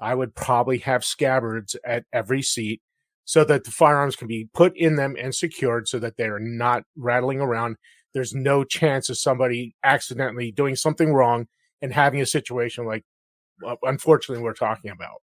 I 0.00 0.14
would 0.14 0.34
probably 0.34 0.78
have 0.78 1.04
scabbards 1.04 1.76
at 1.84 2.04
every 2.12 2.42
seat 2.42 2.80
so 3.24 3.44
that 3.44 3.64
the 3.64 3.70
firearms 3.70 4.16
can 4.16 4.28
be 4.28 4.48
put 4.54 4.76
in 4.76 4.96
them 4.96 5.14
and 5.18 5.34
secured 5.34 5.88
so 5.88 5.98
that 5.98 6.16
they're 6.16 6.40
not 6.40 6.84
rattling 6.96 7.40
around. 7.40 7.76
There's 8.14 8.34
no 8.34 8.64
chance 8.64 9.08
of 9.08 9.18
somebody 9.18 9.74
accidentally 9.84 10.52
doing 10.52 10.74
something 10.74 11.12
wrong 11.12 11.46
and 11.82 11.92
having 11.92 12.20
a 12.20 12.26
situation 12.26 12.86
like, 12.86 13.04
uh, 13.66 13.76
unfortunately, 13.82 14.42
we're 14.42 14.54
talking 14.54 14.90
about. 14.90 15.22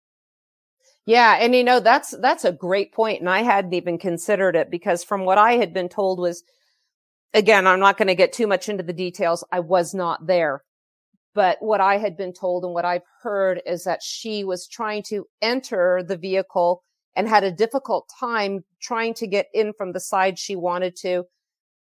Yeah, 1.07 1.37
and 1.38 1.54
you 1.54 1.62
know 1.62 1.81
that's 1.81 2.11
that's 2.21 2.45
a 2.45 2.52
great 2.52 2.93
point, 2.93 3.21
and 3.21 3.28
I 3.28 3.43
hadn't 3.43 3.75
even 3.75 3.99
considered 3.99 4.57
it 4.57 4.71
because 4.71 5.04
from 5.04 5.25
what 5.25 5.37
I 5.37 5.52
had 5.52 5.75
been 5.75 5.88
told 5.88 6.19
was, 6.19 6.43
again, 7.35 7.67
I'm 7.67 7.81
not 7.81 7.99
going 7.99 8.09
to 8.09 8.14
get 8.14 8.33
too 8.33 8.47
much 8.47 8.69
into 8.69 8.83
the 8.83 8.93
details. 8.93 9.45
I 9.53 9.61
was 9.61 9.93
not 9.93 10.26
there, 10.26 10.62
but 11.35 11.59
what 11.61 11.81
I 11.81 11.99
had 11.99 12.17
been 12.17 12.33
told 12.33 12.64
and 12.64 12.73
what 12.73 12.85
I've 12.85 13.03
heard 13.23 13.61
is 13.67 13.85
that 13.85 14.03
she 14.03 14.45
was 14.45 14.69
trying 14.69 15.03
to 15.09 15.26
enter 15.43 16.03
the 16.07 16.17
vehicle 16.17 16.83
and 17.17 17.29
had 17.29 17.45
a 17.45 17.53
difficult 17.53 18.09
time 18.19 18.64
trying 18.81 19.14
to 19.14 19.26
get 19.26 19.47
in 19.53 19.73
from 19.76 19.93
the 19.93 20.00
side 20.00 20.38
she 20.38 20.57
wanted 20.57 20.97
to. 20.97 21.25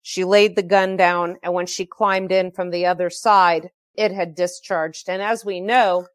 She 0.04 0.24
laid 0.24 0.56
the 0.56 0.64
gun 0.64 0.96
down 0.96 1.38
and 1.44 1.54
when 1.54 1.68
she 1.68 1.86
climbed 1.86 2.32
in 2.32 2.52
from 2.52 2.70
the 2.70 2.86
other 2.86 3.10
side, 3.10 3.70
it 3.96 4.12
had 4.12 4.36
discharged. 4.36 5.10
And 5.10 5.22
as 5.22 5.44
we 5.44 5.60
know, 5.60 6.08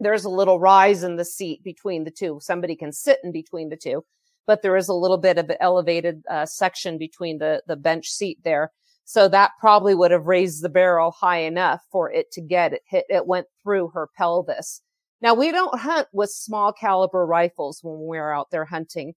there's 0.00 0.24
a 0.24 0.30
little 0.30 0.58
rise 0.58 1.02
in 1.02 1.16
the 1.16 1.24
seat 1.24 1.62
between 1.62 2.04
the 2.04 2.10
two. 2.10 2.38
Somebody 2.42 2.76
can 2.76 2.92
sit 2.92 3.18
in 3.22 3.32
between 3.32 3.68
the 3.68 3.76
two, 3.76 4.04
but 4.46 4.62
there 4.62 4.76
is 4.76 4.88
a 4.88 4.94
little 4.94 5.18
bit 5.18 5.38
of 5.38 5.50
elevated 5.60 6.22
uh, 6.30 6.46
section 6.46 6.98
between 6.98 7.38
the, 7.38 7.62
the 7.66 7.76
bench 7.76 8.08
seat 8.08 8.38
there. 8.44 8.70
So 9.04 9.28
that 9.28 9.52
probably 9.60 9.94
would 9.94 10.10
have 10.10 10.26
raised 10.26 10.62
the 10.62 10.68
barrel 10.68 11.10
high 11.10 11.40
enough 11.40 11.82
for 11.90 12.10
it 12.10 12.30
to 12.32 12.40
get 12.40 12.72
it 12.72 12.82
hit. 12.86 13.04
It 13.08 13.26
went 13.26 13.46
through 13.62 13.88
her 13.88 14.08
pelvis. 14.16 14.80
Now 15.20 15.34
we 15.34 15.52
don't 15.52 15.78
hunt 15.78 16.08
with 16.12 16.30
small 16.30 16.72
caliber 16.72 17.26
rifles 17.26 17.80
when 17.82 17.98
we're 18.00 18.32
out 18.32 18.50
there 18.50 18.64
hunting. 18.64 19.14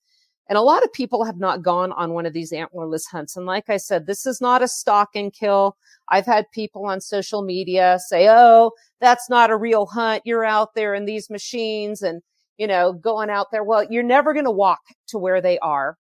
And 0.49 0.57
a 0.57 0.61
lot 0.61 0.83
of 0.83 0.93
people 0.93 1.25
have 1.25 1.37
not 1.37 1.61
gone 1.61 1.91
on 1.93 2.13
one 2.13 2.25
of 2.25 2.31
these 2.31 2.53
antlerless 2.53 3.05
hunts. 3.05 3.35
And 3.35 3.45
like 3.45 3.69
I 3.69 3.77
said, 3.77 4.05
this 4.05 4.25
is 4.25 4.39
not 4.39 4.61
a 4.61 4.67
stalk 4.67 5.09
and 5.15 5.33
kill. 5.33 5.75
I've 6.09 6.25
had 6.25 6.49
people 6.51 6.85
on 6.85 7.01
social 7.01 7.41
media 7.41 7.99
say, 8.07 8.27
Oh, 8.29 8.71
that's 9.01 9.29
not 9.29 9.49
a 9.49 9.57
real 9.57 9.85
hunt. 9.85 10.23
You're 10.25 10.45
out 10.45 10.73
there 10.73 10.93
in 10.93 11.05
these 11.05 11.29
machines 11.29 12.01
and, 12.01 12.21
you 12.57 12.67
know, 12.67 12.93
going 12.93 13.29
out 13.29 13.47
there. 13.51 13.63
Well, 13.63 13.85
you're 13.89 14.03
never 14.03 14.33
going 14.33 14.45
to 14.45 14.51
walk 14.51 14.81
to 15.09 15.17
where 15.17 15.41
they 15.41 15.59
are. 15.59 15.97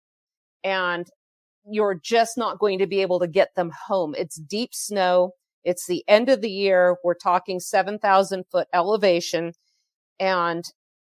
And 0.63 1.07
you're 1.65 1.99
just 2.01 2.37
not 2.37 2.59
going 2.59 2.79
to 2.79 2.87
be 2.87 3.01
able 3.01 3.19
to 3.19 3.27
get 3.27 3.55
them 3.55 3.71
home. 3.87 4.15
It's 4.17 4.35
deep 4.35 4.73
snow. 4.73 5.31
It's 5.63 5.87
the 5.87 6.03
end 6.07 6.29
of 6.29 6.41
the 6.41 6.51
year. 6.51 6.97
We're 7.03 7.13
talking 7.13 7.59
7,000 7.59 8.43
foot 8.51 8.67
elevation 8.73 9.53
and 10.19 10.63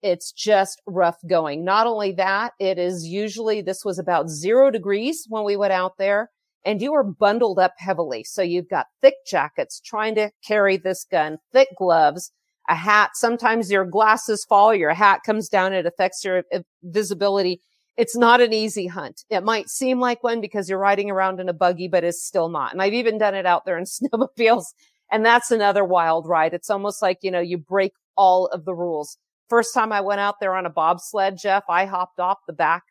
it's 0.01 0.31
just 0.31 0.81
rough 0.85 1.17
going. 1.27 1.63
Not 1.63 1.87
only 1.87 2.11
that, 2.13 2.53
it 2.59 2.77
is 2.77 3.05
usually, 3.05 3.61
this 3.61 3.85
was 3.85 3.99
about 3.99 4.29
zero 4.29 4.71
degrees 4.71 5.25
when 5.29 5.43
we 5.43 5.55
went 5.55 5.73
out 5.73 5.97
there 5.97 6.29
and 6.65 6.81
you 6.81 6.93
are 6.93 7.03
bundled 7.03 7.59
up 7.59 7.73
heavily. 7.77 8.23
So 8.23 8.41
you've 8.41 8.69
got 8.69 8.87
thick 9.01 9.15
jackets 9.25 9.79
trying 9.79 10.15
to 10.15 10.31
carry 10.45 10.77
this 10.77 11.05
gun, 11.09 11.37
thick 11.53 11.69
gloves, 11.77 12.31
a 12.69 12.75
hat. 12.75 13.11
Sometimes 13.15 13.71
your 13.71 13.85
glasses 13.85 14.45
fall, 14.45 14.73
your 14.73 14.93
hat 14.93 15.21
comes 15.25 15.49
down. 15.49 15.73
It 15.73 15.85
affects 15.85 16.23
your 16.23 16.43
uh, 16.53 16.59
visibility. 16.83 17.61
It's 17.97 18.15
not 18.15 18.41
an 18.41 18.53
easy 18.53 18.87
hunt. 18.87 19.23
It 19.29 19.43
might 19.43 19.69
seem 19.69 19.99
like 19.99 20.23
one 20.23 20.41
because 20.41 20.69
you're 20.69 20.79
riding 20.79 21.11
around 21.11 21.39
in 21.39 21.49
a 21.49 21.53
buggy, 21.53 21.87
but 21.87 22.03
it's 22.03 22.23
still 22.23 22.49
not. 22.49 22.71
And 22.71 22.81
I've 22.81 22.93
even 22.93 23.17
done 23.17 23.35
it 23.35 23.45
out 23.45 23.65
there 23.65 23.77
in 23.77 23.85
snowmobiles. 23.85 24.65
And 25.11 25.25
that's 25.25 25.51
another 25.51 25.83
wild 25.83 26.27
ride. 26.27 26.53
It's 26.53 26.69
almost 26.69 27.01
like, 27.01 27.19
you 27.21 27.31
know, 27.31 27.41
you 27.41 27.57
break 27.57 27.93
all 28.15 28.47
of 28.47 28.65
the 28.65 28.73
rules. 28.73 29.17
First 29.49 29.73
time 29.73 29.91
I 29.91 29.99
went 29.99 30.21
out 30.21 30.39
there 30.39 30.55
on 30.55 30.65
a 30.65 30.69
bobsled, 30.69 31.37
Jeff, 31.37 31.63
I 31.67 31.85
hopped 31.85 32.21
off 32.21 32.37
the 32.47 32.53
back. 32.53 32.83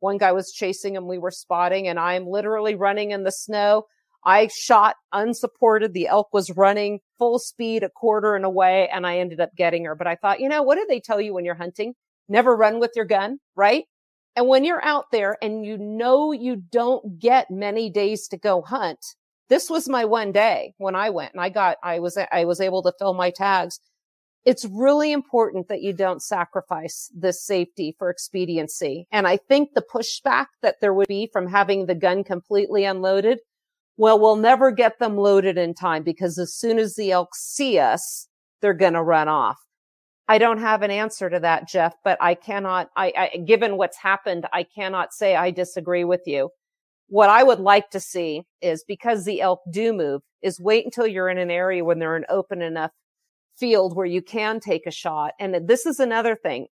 One 0.00 0.18
guy 0.18 0.32
was 0.32 0.50
chasing 0.50 0.96
him. 0.96 1.06
We 1.06 1.18
were 1.18 1.30
spotting 1.30 1.86
and 1.86 2.00
I'm 2.00 2.26
literally 2.26 2.74
running 2.74 3.12
in 3.12 3.22
the 3.22 3.30
snow. 3.30 3.84
I 4.24 4.48
shot 4.48 4.96
unsupported. 5.12 5.92
The 5.92 6.08
elk 6.08 6.28
was 6.32 6.50
running 6.50 7.00
full 7.18 7.38
speed, 7.38 7.82
a 7.82 7.88
quarter 7.88 8.34
and 8.34 8.44
away, 8.44 8.88
and 8.92 9.06
I 9.06 9.18
ended 9.18 9.40
up 9.40 9.50
getting 9.56 9.84
her. 9.84 9.94
But 9.94 10.06
I 10.06 10.16
thought, 10.16 10.40
you 10.40 10.48
know, 10.48 10.62
what 10.62 10.76
do 10.76 10.86
they 10.88 11.00
tell 11.00 11.20
you 11.20 11.34
when 11.34 11.44
you're 11.44 11.54
hunting? 11.54 11.94
Never 12.28 12.56
run 12.56 12.80
with 12.80 12.92
your 12.94 13.06
gun, 13.06 13.38
right? 13.56 13.84
And 14.36 14.46
when 14.46 14.64
you're 14.64 14.84
out 14.84 15.06
there 15.10 15.36
and 15.42 15.64
you 15.64 15.76
know 15.78 16.32
you 16.32 16.56
don't 16.56 17.18
get 17.18 17.50
many 17.50 17.90
days 17.90 18.28
to 18.28 18.38
go 18.38 18.62
hunt, 18.62 19.00
this 19.48 19.68
was 19.68 19.88
my 19.88 20.04
one 20.04 20.30
day 20.32 20.74
when 20.78 20.94
I 20.94 21.10
went 21.10 21.32
and 21.32 21.40
I 21.40 21.48
got, 21.48 21.78
I 21.82 21.98
was, 21.98 22.16
I 22.30 22.44
was 22.44 22.60
able 22.60 22.82
to 22.84 22.92
fill 22.98 23.14
my 23.14 23.30
tags 23.30 23.80
it's 24.44 24.64
really 24.64 25.12
important 25.12 25.68
that 25.68 25.82
you 25.82 25.92
don't 25.92 26.22
sacrifice 26.22 27.10
this 27.14 27.44
safety 27.44 27.94
for 27.98 28.08
expediency. 28.08 29.06
And 29.12 29.26
I 29.26 29.36
think 29.36 29.70
the 29.74 29.82
pushback 29.82 30.46
that 30.62 30.76
there 30.80 30.94
would 30.94 31.08
be 31.08 31.28
from 31.32 31.46
having 31.46 31.86
the 31.86 31.94
gun 31.94 32.24
completely 32.24 32.84
unloaded, 32.84 33.40
well, 34.00 34.18
we'll 34.18 34.36
never 34.36 34.70
get 34.70 34.98
them 34.98 35.18
loaded 35.18 35.58
in 35.58 35.74
time 35.74 36.02
because 36.02 36.38
as 36.38 36.54
soon 36.54 36.78
as 36.78 36.94
the 36.94 37.12
elk 37.12 37.34
see 37.34 37.78
us, 37.78 38.28
they're 38.62 38.72
going 38.72 38.94
to 38.94 39.02
run 39.02 39.28
off. 39.28 39.58
I 40.26 40.38
don't 40.38 40.56
have 40.56 40.80
an 40.80 40.90
answer 40.90 41.28
to 41.28 41.38
that, 41.40 41.68
Jeff, 41.68 41.94
but 42.02 42.16
I 42.18 42.34
cannot, 42.34 42.88
I, 42.96 43.12
I, 43.14 43.36
given 43.40 43.76
what's 43.76 43.98
happened, 43.98 44.46
I 44.54 44.62
cannot 44.62 45.12
say 45.12 45.36
I 45.36 45.50
disagree 45.50 46.04
with 46.04 46.22
you. 46.24 46.48
What 47.08 47.28
I 47.28 47.42
would 47.42 47.60
like 47.60 47.90
to 47.90 48.00
see 48.00 48.44
is 48.62 48.84
because 48.88 49.26
the 49.26 49.42
elk 49.42 49.60
do 49.70 49.92
move 49.92 50.22
is 50.40 50.58
wait 50.58 50.86
until 50.86 51.06
you're 51.06 51.28
in 51.28 51.36
an 51.36 51.50
area 51.50 51.84
when 51.84 51.98
they're 51.98 52.16
an 52.16 52.24
open 52.30 52.62
enough 52.62 52.92
field 53.58 53.94
where 53.94 54.06
you 54.06 54.22
can 54.22 54.60
take 54.60 54.86
a 54.86 54.90
shot. 54.90 55.34
And 55.38 55.68
this 55.68 55.84
is 55.84 56.00
another 56.00 56.36
thing. 56.36 56.68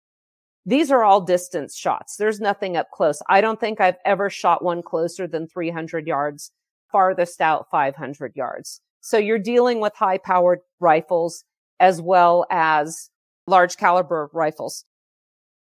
These 0.64 0.90
are 0.90 1.04
all 1.04 1.20
distance 1.20 1.76
shots. 1.76 2.16
There's 2.16 2.40
nothing 2.40 2.78
up 2.78 2.90
close. 2.90 3.20
I 3.28 3.42
don't 3.42 3.60
think 3.60 3.82
I've 3.82 3.98
ever 4.06 4.30
shot 4.30 4.64
one 4.64 4.82
closer 4.82 5.26
than 5.26 5.46
300 5.46 6.06
yards, 6.06 6.52
farthest 6.90 7.40
out 7.40 7.66
500 7.70 8.32
yards. 8.34 8.80
So 9.00 9.18
you're 9.18 9.38
dealing 9.38 9.80
with 9.80 9.94
high 9.94 10.18
powered 10.18 10.60
rifles 10.80 11.44
as 11.80 12.00
well 12.00 12.46
as 12.50 13.10
large 13.46 13.76
caliber 13.76 14.28
rifles. 14.32 14.84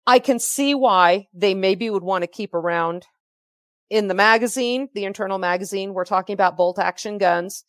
I 0.07 0.19
can 0.19 0.39
see 0.39 0.75
why 0.75 1.29
they 1.33 1.55
maybe 1.55 1.89
would 1.89 2.03
want 2.03 2.23
to 2.23 2.29
keep 2.29 2.55
around 2.55 3.07
in 3.91 4.09
the 4.09 4.15
magazine, 4.15 4.89
the 4.95 5.05
internal 5.05 5.39
magazine. 5.39 5.95
We're 5.95 6.05
talking 6.05 6.35
about 6.35 6.57
bolt 6.57 6.79
action 6.79 7.19
guns 7.19 7.65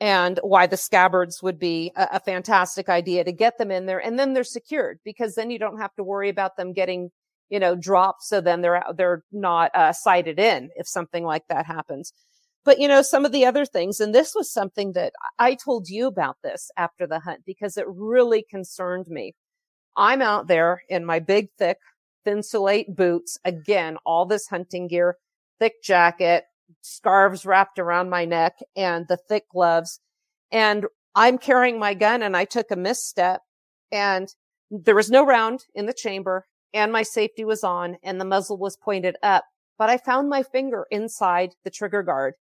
and 0.00 0.38
why 0.42 0.66
the 0.66 0.76
scabbards 0.76 1.42
would 1.42 1.58
be 1.58 1.92
a, 1.96 2.08
a, 2.12 2.20
fantastic 2.20 2.88
idea 2.88 3.24
to 3.24 3.32
get 3.32 3.56
them 3.56 3.70
in 3.70 3.86
there. 3.86 3.98
And 3.98 4.18
then 4.18 4.34
they're 4.34 4.44
secured 4.44 4.98
because 5.04 5.34
then 5.34 5.50
you 5.50 5.58
don't 5.58 5.78
have 5.78 5.94
to 5.94 6.04
worry 6.04 6.28
about 6.28 6.56
them 6.56 6.74
getting, 6.74 7.10
you 7.48 7.58
know, 7.58 7.74
dropped. 7.74 8.22
So 8.22 8.40
then 8.40 8.60
they're, 8.60 8.84
they're 8.94 9.22
not 9.32 9.74
uh, 9.74 9.92
sighted 9.92 10.38
in 10.38 10.70
if 10.76 10.86
something 10.86 11.24
like 11.24 11.44
that 11.48 11.64
happens. 11.64 12.12
But, 12.66 12.80
you 12.80 12.88
know, 12.88 13.00
some 13.00 13.24
of 13.24 13.30
the 13.30 13.46
other 13.46 13.64
things, 13.64 14.00
and 14.00 14.12
this 14.12 14.34
was 14.34 14.52
something 14.52 14.92
that 14.92 15.12
I 15.38 15.54
told 15.54 15.88
you 15.88 16.08
about 16.08 16.38
this 16.42 16.68
after 16.76 17.06
the 17.06 17.20
hunt 17.20 17.42
because 17.46 17.76
it 17.76 17.86
really 17.88 18.44
concerned 18.50 19.06
me. 19.06 19.34
I'm 19.96 20.20
out 20.20 20.48
there 20.48 20.82
in 20.88 21.04
my 21.06 21.20
big, 21.20 21.48
thick, 21.56 21.78
thinsulate 22.24 22.96
boots. 22.96 23.38
Again, 23.44 23.98
all 24.04 24.26
this 24.26 24.48
hunting 24.48 24.88
gear, 24.88 25.16
thick 25.60 25.74
jacket, 25.82 26.44
scarves 26.80 27.46
wrapped 27.46 27.78
around 27.78 28.10
my 28.10 28.24
neck 28.24 28.54
and 28.74 29.06
the 29.08 29.16
thick 29.16 29.44
gloves. 29.52 30.00
And 30.50 30.86
I'm 31.14 31.38
carrying 31.38 31.78
my 31.78 31.94
gun 31.94 32.20
and 32.20 32.36
I 32.36 32.44
took 32.44 32.72
a 32.72 32.76
misstep 32.76 33.42
and 33.92 34.28
there 34.72 34.96
was 34.96 35.08
no 35.08 35.24
round 35.24 35.66
in 35.76 35.86
the 35.86 35.94
chamber 35.94 36.46
and 36.74 36.90
my 36.90 37.04
safety 37.04 37.44
was 37.44 37.62
on 37.62 37.96
and 38.02 38.20
the 38.20 38.24
muzzle 38.24 38.58
was 38.58 38.76
pointed 38.76 39.16
up. 39.22 39.44
but 39.78 39.88
I 39.88 39.98
found 39.98 40.28
my 40.28 40.42
finger 40.42 40.86
inside 40.90 41.54
the 41.62 41.70
trigger 41.70 42.02
guard. 42.02 42.34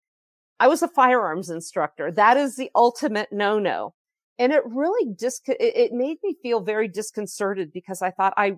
I 0.65 0.67
was 0.67 0.83
a 0.83 0.89
firearms 0.89 1.51
instructor. 1.51 2.11
That 2.11 2.39
is 2.39 2.57
the 2.57 2.71
ultimate 2.75 3.29
no 3.31 3.59
no. 3.59 3.93
And 4.39 4.51
it 4.51 4.63
really 4.65 5.13
dis, 5.15 5.43
it 5.47 5.93
made 5.93 6.17
me 6.25 6.37
feel 6.43 6.61
very 6.61 6.89
disconcerted 6.89 7.71
because 7.71 8.01
I 8.01 8.11
thought 8.11 8.33
I, 8.39 8.57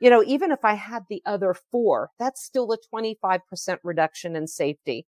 you 0.00 0.10
know, 0.10 0.24
even 0.26 0.50
if 0.50 0.64
I 0.64 0.74
had 0.74 1.04
the 1.08 1.22
other 1.24 1.54
four, 1.70 2.10
that's 2.18 2.44
still 2.44 2.72
a 2.72 2.78
25% 2.92 3.40
reduction 3.84 4.34
in 4.34 4.48
safety. 4.48 5.06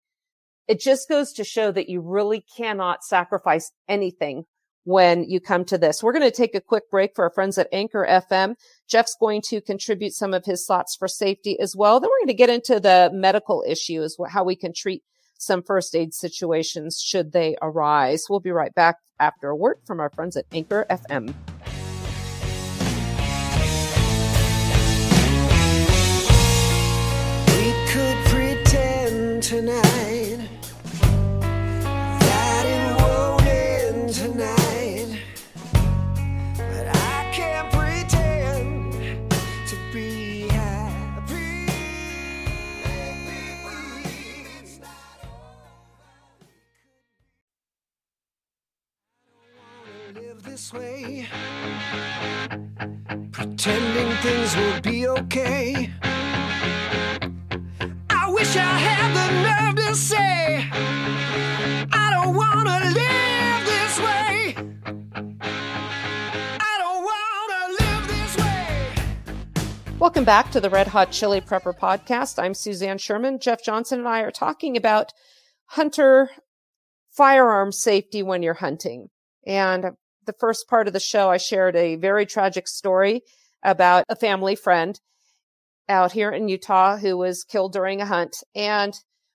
It 0.69 0.79
just 0.79 1.09
goes 1.09 1.33
to 1.33 1.43
show 1.43 1.73
that 1.73 1.89
you 1.89 2.01
really 2.01 2.45
cannot 2.57 3.03
sacrifice 3.03 3.73
anything 3.89 4.45
when 4.85 5.29
you 5.29 5.41
come 5.41 5.65
to 5.65 5.77
this. 5.77 6.01
We're 6.01 6.13
going 6.13 6.31
to 6.31 6.37
take 6.37 6.55
a 6.55 6.61
quick 6.61 6.89
break 6.93 7.17
for 7.17 7.25
our 7.25 7.33
friends 7.33 7.59
at 7.59 7.67
Anchor 7.73 8.07
FM. 8.09 8.55
Jeff's 8.89 9.17
going 9.19 9.43
to 9.49 9.61
contribute 9.61 10.13
some 10.13 10.33
of 10.33 10.45
his 10.45 10.65
thoughts 10.65 10.95
for 10.95 11.09
safety 11.09 11.59
as 11.59 11.75
well. 11.75 11.99
Then 11.99 12.09
we're 12.09 12.25
going 12.25 12.29
to 12.29 12.35
get 12.35 12.51
into 12.51 12.79
the 12.79 13.11
medical 13.13 13.65
issues, 13.67 14.17
how 14.29 14.45
we 14.45 14.55
can 14.55 14.73
treat 14.73 15.03
some 15.39 15.63
first 15.63 15.95
aid 15.95 16.15
situations 16.15 17.01
should 17.01 17.33
they 17.33 17.57
arise. 17.63 18.25
We'll 18.29 18.41
be 18.41 18.51
right 18.51 18.75
back 18.75 18.97
after 19.19 19.49
a 19.49 19.57
word 19.57 19.79
from 19.87 20.01
our 20.01 20.11
friends 20.11 20.37
at 20.37 20.45
Anchor 20.53 20.87
FM. 20.91 21.35
We 27.49 27.73
could 27.93 28.17
pretend 28.27 29.43
tonight 29.43 29.86
this 50.57 50.73
way, 50.73 51.27
pretending 53.31 54.11
things 54.23 54.57
will 54.57 54.81
be 54.81 55.07
okay. 55.07 55.91
I 58.09 58.31
wish 58.31 58.57
I 58.57 58.63
had 58.63 59.13
the 59.13 59.29
nerve 59.43 59.77
to 59.87 59.95
say, 59.95 60.67
I 60.73 62.11
don't 62.11 62.35
wanna 62.35 62.87
live 62.87 63.67
this 63.67 63.99
way. 64.01 64.55
I 66.59 66.79
don't 66.79 67.05
wanna 67.05 67.75
live 67.79 68.09
this 68.09 68.39
way. 68.39 68.95
Welcome 69.99 70.25
back 70.25 70.51
to 70.53 70.61
the 70.63 70.71
Red 70.71 70.87
Hot 70.87 71.13
Chili 71.13 71.43
Prepper 71.43 71.79
podcast. 71.79 72.43
I'm 72.43 72.55
Suzanne 72.55 72.97
Sherman. 72.97 73.41
Jeff 73.41 73.63
Johnson 73.63 73.99
and 73.99 74.09
I 74.09 74.21
are 74.21 74.31
talking 74.31 74.75
about 74.75 75.13
hunter 75.67 76.31
firearm 77.11 77.73
safety 77.73 78.23
when 78.23 78.43
you're 78.43 78.55
hunting. 78.55 79.09
And 79.47 79.97
the 80.27 80.35
first 80.35 80.69
part 80.69 80.87
of 80.87 80.93
the 80.93 81.01
show, 81.01 81.31
I 81.31 81.39
shared 81.39 81.77
a 81.77 81.97
very 81.97 82.27
tragic 82.27 82.69
story 82.69 83.23
about 83.63 84.05
a 84.09 84.17
family 84.17 84.57
friend 84.57 84.99
out 85.89 86.13
here 86.13 86.31
in 86.31 86.49
Utah 86.49 86.97
who 86.97 87.17
was 87.17 87.45
killed 87.45 87.73
during 87.73 88.01
a 88.01 88.07
hunt. 88.07 88.37
And 88.55 88.95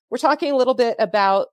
we're 0.10 0.18
talking 0.18 0.52
a 0.52 0.58
little 0.58 0.74
bit 0.74 0.96
about 1.00 1.48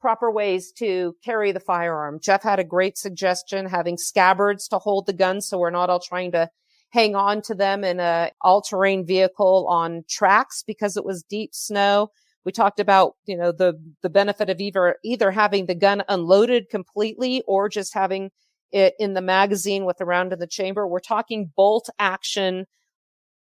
proper 0.00 0.30
ways 0.30 0.72
to 0.78 1.14
carry 1.22 1.52
the 1.52 1.60
firearm. 1.60 2.20
Jeff 2.22 2.42
had 2.42 2.58
a 2.58 2.64
great 2.64 2.96
suggestion, 2.96 3.66
having 3.66 3.98
scabbards 3.98 4.66
to 4.68 4.78
hold 4.78 5.06
the 5.06 5.12
gun 5.12 5.40
so 5.40 5.58
we're 5.58 5.70
not 5.70 5.90
all 5.90 6.00
trying 6.00 6.32
to 6.32 6.48
hang 6.90 7.14
on 7.14 7.42
to 7.42 7.54
them 7.54 7.84
in 7.84 8.00
a 8.00 8.30
all-terrain 8.40 9.06
vehicle 9.06 9.66
on 9.68 10.02
tracks 10.08 10.64
because 10.66 10.96
it 10.96 11.04
was 11.04 11.22
deep 11.22 11.54
snow. 11.54 12.10
We 12.44 12.52
talked 12.52 12.80
about, 12.80 13.14
you 13.26 13.36
know, 13.36 13.52
the, 13.52 13.74
the 14.02 14.10
benefit 14.10 14.48
of 14.48 14.60
either, 14.60 14.96
either 15.04 15.30
having 15.30 15.66
the 15.66 15.74
gun 15.74 16.02
unloaded 16.08 16.70
completely 16.70 17.42
or 17.46 17.68
just 17.68 17.94
having 17.94 18.30
in 18.72 19.14
the 19.14 19.20
magazine 19.20 19.84
with 19.84 19.98
the 19.98 20.04
round 20.04 20.32
in 20.32 20.38
the 20.38 20.46
chamber. 20.46 20.86
We're 20.86 21.00
talking 21.00 21.52
bolt 21.56 21.88
action, 21.98 22.66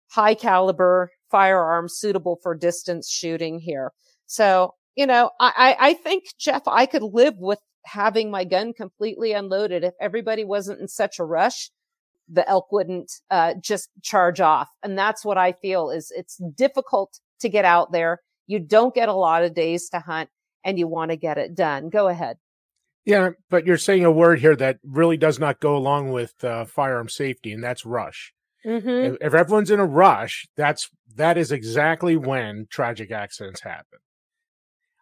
high 0.09 0.35
caliber 0.35 1.11
firearms 1.29 1.97
suitable 1.97 2.39
for 2.41 2.55
distance 2.55 3.09
shooting 3.09 3.59
here. 3.59 3.91
So, 4.25 4.73
you 4.95 5.05
know, 5.05 5.31
I, 5.39 5.75
I 5.79 5.93
think, 5.93 6.25
Jeff, 6.39 6.63
I 6.67 6.85
could 6.85 7.03
live 7.03 7.35
with 7.37 7.59
having 7.85 8.31
my 8.31 8.43
gun 8.43 8.73
completely 8.73 9.33
unloaded 9.33 9.83
if 9.83 9.93
everybody 9.99 10.43
wasn't 10.43 10.79
in 10.79 10.87
such 10.87 11.19
a 11.19 11.23
rush 11.23 11.69
the 12.29 12.47
elk 12.47 12.71
wouldn't 12.71 13.11
uh, 13.31 13.53
just 13.61 13.89
charge 14.01 14.41
off. 14.41 14.69
And 14.83 14.97
that's 14.97 15.23
what 15.23 15.37
I 15.37 15.53
feel 15.53 15.89
is 15.89 16.11
it's 16.15 16.37
difficult 16.55 17.19
to 17.39 17.49
get 17.49 17.65
out 17.65 17.91
there. 17.91 18.21
You 18.47 18.59
don't 18.59 18.93
get 18.93 19.09
a 19.09 19.13
lot 19.13 19.43
of 19.43 19.53
days 19.53 19.89
to 19.89 19.99
hunt 19.99 20.29
and 20.63 20.77
you 20.77 20.87
want 20.87 21.11
to 21.11 21.17
get 21.17 21.37
it 21.37 21.55
done. 21.55 21.89
Go 21.89 22.07
ahead. 22.07 22.37
Yeah, 23.07 23.29
but 23.49 23.65
you're 23.65 23.77
saying 23.77 24.03
a 24.03 24.11
word 24.11 24.41
here 24.41 24.57
that 24.57 24.79
really 24.83 25.15
does 25.15 25.39
not 25.39 25.61
go 25.61 25.77
along 25.77 26.11
with 26.11 26.43
uh, 26.43 26.65
firearm 26.65 27.07
safety, 27.07 27.53
and 27.53 27.63
that's 27.63 27.85
rush. 27.85 28.33
Mm-hmm. 28.65 28.89
If, 28.89 29.17
if 29.21 29.33
everyone's 29.33 29.71
in 29.71 29.79
a 29.79 29.85
rush, 29.85 30.45
that's 30.57 30.89
that 31.15 31.37
is 31.37 31.53
exactly 31.53 32.17
when 32.17 32.67
tragic 32.69 33.09
accidents 33.09 33.61
happen. 33.61 33.99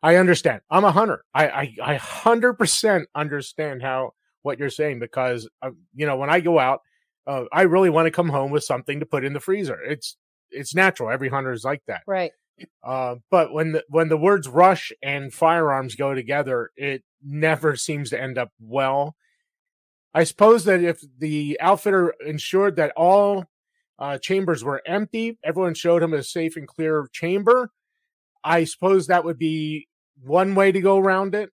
I 0.04 0.18
understand. 0.18 0.62
I'm 0.70 0.84
a 0.84 0.92
hunter. 0.92 1.24
I 1.34 1.74
I, 1.84 1.96
hundred 1.96 2.54
percent 2.54 3.10
understand 3.16 3.82
how 3.82 4.12
what 4.44 4.60
you're 4.60 4.70
saying 4.70 5.00
because 5.00 5.50
uh, 5.64 5.72
you 5.96 6.06
know 6.06 6.16
when 6.16 6.30
I 6.30 6.42
go 6.42 6.60
out, 6.60 6.82
uh, 7.26 7.46
I 7.52 7.64
really 7.64 7.90
want 7.90 8.06
to 8.06 8.12
come 8.12 8.30
home 8.30 8.52
with 8.52 8.64
something 8.64 9.00
to 9.00 9.08
put 9.08 9.26
in 9.26 9.34
the 9.34 9.40
freezer. 9.40 9.82
It's 9.82 10.16
it's 10.52 10.76
natural. 10.76 11.10
Every 11.10 11.30
hunter 11.30 11.54
is 11.54 11.64
like 11.64 11.82
that. 11.88 12.04
Right. 12.06 12.34
Uh, 12.84 13.16
but 13.30 13.54
when 13.54 13.74
the 13.74 13.84
when 13.90 14.10
the 14.10 14.18
words 14.18 14.48
rush 14.48 14.92
and 15.02 15.34
firearms 15.34 15.96
go 15.96 16.14
together, 16.14 16.72
it 16.76 17.04
never 17.24 17.76
seems 17.76 18.10
to 18.10 18.22
end 18.22 18.38
up 18.38 18.52
well. 18.60 19.16
I 20.14 20.24
suppose 20.24 20.64
that 20.66 20.82
if 20.82 21.02
the 21.18 21.58
outfitter 21.60 22.14
ensured 22.26 22.78
that 22.78 22.94
all 22.96 23.46
uh, 24.00 24.18
chambers 24.18 24.64
were 24.64 24.82
empty, 24.86 25.38
everyone 25.44 25.74
showed 25.74 26.02
him 26.02 26.14
a 26.14 26.24
safe 26.24 26.56
and 26.56 26.68
clear 26.68 27.10
chamber. 27.12 27.72
I 28.44 28.64
suppose 28.64 29.08
that 29.08 29.26
would 29.26 29.38
be 29.38 29.88
one 30.24 30.56
way 30.56 30.72
to 30.72 30.80
go 30.80 30.98
around 30.98 31.36
it 31.36 31.50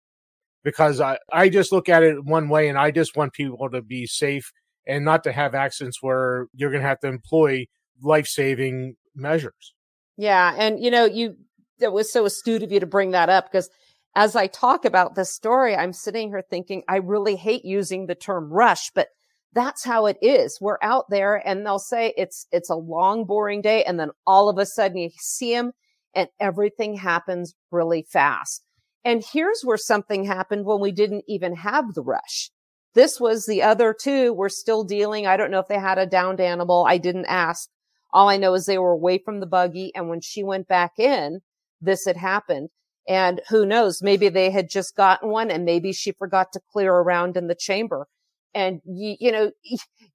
because 0.64 1.00
I, 1.00 1.18
I 1.32 1.48
just 1.48 1.70
look 1.70 1.88
at 1.88 2.02
it 2.02 2.24
one 2.24 2.48
way 2.48 2.68
and 2.68 2.78
I 2.78 2.90
just 2.90 3.16
want 3.16 3.32
people 3.32 3.70
to 3.70 3.82
be 3.82 4.06
safe 4.06 4.52
and 4.86 5.04
not 5.04 5.22
to 5.24 5.32
have 5.32 5.54
accidents 5.54 6.02
where 6.02 6.46
you're 6.54 6.70
going 6.70 6.82
to 6.82 6.88
have 6.88 7.00
to 7.00 7.08
employ 7.08 7.66
life 8.02 8.26
saving 8.26 8.96
measures. 9.14 9.74
Yeah. 10.18 10.52
And, 10.58 10.82
you 10.82 10.90
know, 10.90 11.04
you, 11.04 11.36
it 11.80 11.92
was 11.92 12.12
so 12.12 12.26
astute 12.26 12.64
of 12.64 12.72
you 12.72 12.80
to 12.80 12.86
bring 12.86 13.12
that 13.12 13.30
up 13.30 13.50
because 13.50 13.70
as 14.16 14.34
I 14.34 14.48
talk 14.48 14.84
about 14.84 15.14
this 15.14 15.32
story, 15.32 15.76
I'm 15.76 15.92
sitting 15.92 16.28
here 16.28 16.42
thinking, 16.50 16.82
I 16.88 16.96
really 16.96 17.36
hate 17.36 17.64
using 17.64 18.06
the 18.06 18.16
term 18.16 18.52
rush, 18.52 18.90
but 18.94 19.08
that's 19.52 19.84
how 19.84 20.06
it 20.06 20.18
is. 20.20 20.58
We're 20.60 20.78
out 20.82 21.04
there 21.08 21.36
and 21.36 21.64
they'll 21.64 21.78
say 21.78 22.12
it's, 22.16 22.46
it's 22.50 22.68
a 22.68 22.74
long, 22.74 23.26
boring 23.26 23.62
day. 23.62 23.84
And 23.84 23.98
then 23.98 24.10
all 24.26 24.48
of 24.48 24.58
a 24.58 24.66
sudden 24.66 24.98
you 24.98 25.10
see 25.18 25.54
them 25.54 25.70
and 26.14 26.28
everything 26.40 26.96
happens 26.96 27.54
really 27.70 28.04
fast. 28.10 28.64
And 29.04 29.22
here's 29.32 29.62
where 29.62 29.76
something 29.76 30.24
happened 30.24 30.66
when 30.66 30.80
we 30.80 30.90
didn't 30.90 31.24
even 31.28 31.54
have 31.54 31.94
the 31.94 32.02
rush. 32.02 32.50
This 32.94 33.20
was 33.20 33.46
the 33.46 33.62
other 33.62 33.94
two 33.98 34.32
were 34.34 34.48
still 34.48 34.82
dealing. 34.82 35.28
I 35.28 35.36
don't 35.36 35.52
know 35.52 35.60
if 35.60 35.68
they 35.68 35.78
had 35.78 35.98
a 35.98 36.06
downed 36.06 36.40
animal. 36.40 36.84
I 36.88 36.98
didn't 36.98 37.26
ask. 37.26 37.68
All 38.12 38.28
I 38.28 38.36
know 38.36 38.54
is 38.54 38.66
they 38.66 38.78
were 38.78 38.92
away 38.92 39.18
from 39.18 39.40
the 39.40 39.46
buggy. 39.46 39.92
And 39.94 40.08
when 40.08 40.20
she 40.20 40.42
went 40.42 40.68
back 40.68 40.98
in, 40.98 41.40
this 41.80 42.04
had 42.04 42.16
happened. 42.16 42.70
And 43.08 43.40
who 43.48 43.64
knows, 43.64 44.02
maybe 44.02 44.28
they 44.28 44.50
had 44.50 44.68
just 44.68 44.94
gotten 44.94 45.30
one 45.30 45.50
and 45.50 45.64
maybe 45.64 45.92
she 45.92 46.12
forgot 46.12 46.52
to 46.52 46.60
clear 46.70 46.92
around 46.92 47.36
in 47.36 47.46
the 47.46 47.54
chamber. 47.54 48.06
And 48.54 48.80
you, 48.84 49.16
you 49.18 49.32
know, 49.32 49.50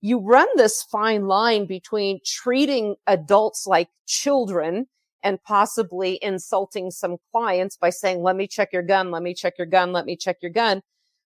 you 0.01 0.19
run 0.19 0.47
this 0.55 0.83
fine 0.83 1.27
line 1.27 1.65
between 1.65 2.19
treating 2.25 2.95
adults 3.07 3.65
like 3.65 3.89
children 4.05 4.87
and 5.23 5.41
possibly 5.43 6.19
insulting 6.21 6.91
some 6.91 7.17
clients 7.31 7.77
by 7.77 7.89
saying, 7.89 8.21
let 8.21 8.35
me 8.35 8.47
check 8.47 8.69
your 8.73 8.83
gun. 8.83 9.09
Let 9.09 9.23
me 9.23 9.33
check 9.33 9.53
your 9.57 9.67
gun. 9.67 9.91
Let 9.93 10.05
me 10.05 10.15
check 10.15 10.37
your 10.41 10.51
gun. 10.51 10.81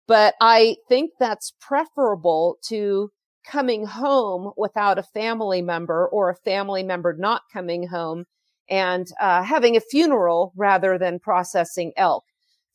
But 0.07 0.35
I 0.41 0.77
think 0.89 1.13
that's 1.21 1.53
preferable 1.61 2.59
to 2.67 3.11
coming 3.45 3.87
home 3.87 4.53
without 4.57 4.99
a 4.99 5.03
family 5.03 5.63
member 5.63 6.09
or 6.09 6.31
a 6.31 6.37
family 6.37 6.83
member 6.83 7.15
not 7.17 7.43
coming 7.53 7.87
home 7.87 8.25
and 8.69 9.07
uh, 9.21 9.43
having 9.43 9.77
a 9.77 9.81
funeral 9.81 10.53
rather 10.57 10.99
than 10.99 11.19
processing 11.19 11.93
elk. 11.97 12.25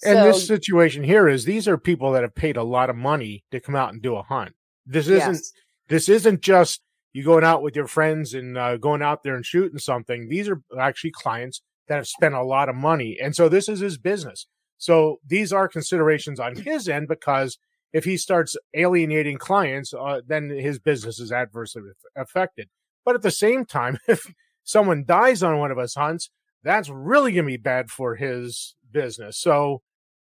And 0.04 0.18
So- 0.18 0.24
this 0.26 0.48
situation 0.48 1.04
here 1.04 1.28
is 1.28 1.46
these 1.46 1.68
are 1.68 1.78
people 1.78 2.12
that 2.14 2.24
have 2.24 2.36
paid 2.36 2.58
a 2.58 2.64
lot 2.64 2.90
of 2.90 2.96
money 2.96 3.44
to 3.52 3.60
come 3.60 3.76
out 3.76 3.94
and 3.94 4.02
do 4.02 4.16
a 4.16 4.24
hunt. 4.24 4.54
This 4.86 5.08
isn't 5.08 5.34
yes. 5.34 5.52
this 5.88 6.10
isn't 6.10 6.42
just 6.42 6.82
you 7.14 7.24
going 7.24 7.44
out 7.44 7.62
with 7.62 7.76
your 7.76 7.88
friends 7.88 8.34
and 8.34 8.58
uh, 8.58 8.78
going 8.78 9.02
out 9.02 9.24
there 9.24 9.36
and 9.36 9.46
shooting 9.46 9.78
something. 9.78 10.30
These 10.30 10.50
are 10.50 10.62
actually 10.80 11.12
clients 11.12 11.62
that 11.88 11.96
have 11.96 12.08
spent 12.08 12.34
a 12.34 12.44
lot 12.44 12.70
of 12.70 12.76
money, 12.76 13.18
and 13.22 13.36
so 13.36 13.50
this 13.50 13.70
is 13.70 13.82
his 13.82 13.98
business. 13.98 14.48
So 14.78 15.18
these 15.28 15.52
are 15.52 15.68
considerations 15.68 16.40
on 16.40 16.56
his 16.56 16.88
end 16.88 17.08
because 17.08 17.60
if 17.94 18.06
he 18.06 18.18
starts 18.18 18.56
alienating 18.74 19.38
clients, 19.38 19.94
uh, 19.94 20.22
then 20.26 20.50
his 20.50 20.80
business 20.80 21.20
is 21.20 21.32
adversely 21.32 21.82
affected. 22.16 22.70
But 23.06 23.16
at 23.16 23.22
the 23.22 23.32
same 23.32 23.66
time, 23.66 23.98
if 24.08 24.32
someone 24.64 25.06
dies 25.06 25.44
on 25.44 25.58
one 25.58 25.72
of 25.72 25.78
his 25.78 25.96
hunts, 25.96 26.30
that's 26.64 26.90
really 26.90 27.32
going 27.32 27.46
to 27.46 27.52
be 27.52 27.58
bad 27.58 27.90
for 27.90 28.16
his 28.16 28.76
business. 28.92 29.40
So, 29.40 29.82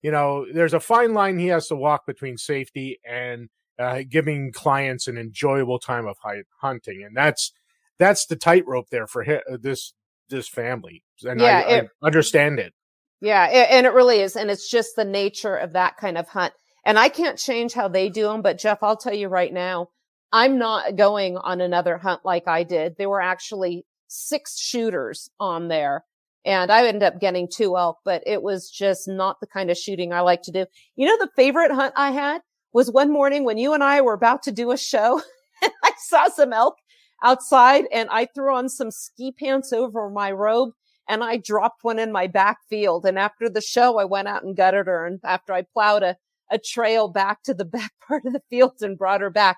you 0.02 0.12
know, 0.12 0.46
there's 0.52 0.74
a 0.74 0.80
fine 0.80 1.14
line 1.14 1.40
he 1.40 1.48
has 1.48 1.68
to 1.68 1.76
walk 1.76 2.06
between 2.06 2.38
safety 2.38 3.00
and 3.08 3.50
uh, 3.80 4.04
giving 4.08 4.52
clients 4.52 5.08
an 5.08 5.18
enjoyable 5.18 5.80
time 5.80 6.06
of 6.06 6.18
hunting, 6.62 7.04
and 7.04 7.16
that's 7.16 7.54
that's 7.98 8.26
the 8.26 8.36
tightrope 8.36 8.90
there 8.90 9.08
for 9.08 9.24
his, 9.24 9.40
uh, 9.52 9.58
this 9.60 9.94
this 10.30 10.50
family, 10.50 11.04
and 11.24 11.40
yeah, 11.40 11.64
I, 11.66 11.72
it, 11.72 11.90
I 12.02 12.06
understand 12.06 12.60
it. 12.60 12.74
Yeah, 13.22 13.48
it, 13.50 13.70
and 13.72 13.86
it 13.86 13.94
really 13.94 14.20
is, 14.20 14.36
and 14.36 14.52
it's 14.52 14.70
just 14.70 14.96
the 14.96 15.06
nature 15.06 15.56
of 15.56 15.74
that 15.74 15.98
kind 15.98 16.18
of 16.18 16.28
hunt. 16.28 16.54
And 16.90 16.98
I 16.98 17.08
can't 17.08 17.38
change 17.38 17.74
how 17.74 17.88
they 17.88 18.10
do 18.10 18.24
them, 18.24 18.42
but 18.42 18.58
Jeff, 18.58 18.82
I'll 18.82 18.98
tell 18.98 19.14
you 19.14 19.28
right 19.28 19.54
now, 19.54 19.90
I'm 20.32 20.58
not 20.58 20.96
going 20.96 21.38
on 21.38 21.62
another 21.62 22.00
hunt 22.00 22.22
like 22.26 22.48
I 22.48 22.64
did. 22.64 22.96
There 22.98 23.12
were 23.12 23.22
actually 23.22 23.86
six 24.08 24.60
shooters 24.60 25.30
on 25.40 25.68
there 25.68 26.04
and 26.46 26.72
I 26.72 26.88
ended 26.88 27.04
up 27.04 27.20
getting 27.20 27.48
two 27.48 27.78
elk, 27.78 28.00
but 28.04 28.24
it 28.26 28.42
was 28.42 28.72
just 28.72 29.08
not 29.08 29.40
the 29.40 29.46
kind 29.46 29.70
of 29.70 29.78
shooting 29.78 30.12
I 30.12 30.22
like 30.22 30.42
to 30.42 30.52
do. 30.52 30.66
You 30.96 31.06
know, 31.06 31.16
the 31.20 31.30
favorite 31.36 31.70
hunt 31.70 31.94
I 31.96 32.10
had 32.10 32.42
was 32.74 32.90
one 32.90 33.14
morning 33.14 33.44
when 33.44 33.60
you 33.60 33.74
and 33.74 33.84
I 33.84 34.02
were 34.02 34.14
about 34.14 34.42
to 34.44 34.52
do 34.52 34.72
a 34.72 34.78
show 34.78 35.22
and 35.62 35.72
I 35.84 35.92
saw 36.00 36.28
some 36.30 36.54
elk 36.54 36.78
outside 37.22 37.86
and 37.94 38.10
I 38.10 38.26
threw 38.34 38.56
on 38.56 38.68
some 38.68 38.90
ski 38.90 39.32
pants 39.32 39.72
over 39.72 40.10
my 40.10 40.32
robe 40.32 40.72
and 41.08 41.24
I 41.24 41.38
dropped 41.38 41.84
one 41.84 42.00
in 42.00 42.12
my 42.12 42.26
back 42.26 42.58
field. 42.68 43.06
And 43.06 43.20
after 43.20 43.48
the 43.48 43.62
show, 43.62 44.00
I 44.00 44.06
went 44.06 44.28
out 44.28 44.42
and 44.42 44.58
gutted 44.58 44.88
her. 44.88 45.06
And 45.06 45.20
after 45.24 45.54
I 45.54 45.62
plowed 45.62 46.02
a, 46.02 46.18
a 46.50 46.58
trail 46.58 47.08
back 47.08 47.44
to 47.44 47.54
the 47.54 47.66
back 47.78 47.92
part 48.08 48.26
of 48.26 48.34
the 48.34 48.44
field 48.50 48.82
and 48.82 48.98
brought 48.98 49.22
her 49.22 49.30
back, 49.30 49.58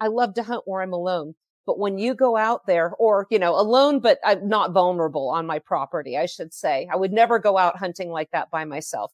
I 0.00 0.08
love 0.08 0.34
to 0.34 0.42
hunt 0.42 0.62
where 0.66 0.82
I'm 0.82 0.92
alone. 0.92 1.34
But 1.66 1.80
when 1.80 1.98
you 1.98 2.14
go 2.14 2.36
out 2.36 2.66
there 2.66 2.92
or, 2.98 3.26
you 3.28 3.40
know, 3.40 3.58
alone, 3.58 3.98
but 3.98 4.18
I'm 4.24 4.48
not 4.48 4.72
vulnerable 4.72 5.28
on 5.30 5.46
my 5.46 5.58
property, 5.58 6.16
I 6.16 6.26
should 6.26 6.54
say, 6.54 6.88
I 6.92 6.96
would 6.96 7.12
never 7.12 7.40
go 7.40 7.58
out 7.58 7.76
hunting 7.76 8.10
like 8.10 8.30
that 8.30 8.50
by 8.50 8.64
myself. 8.64 9.12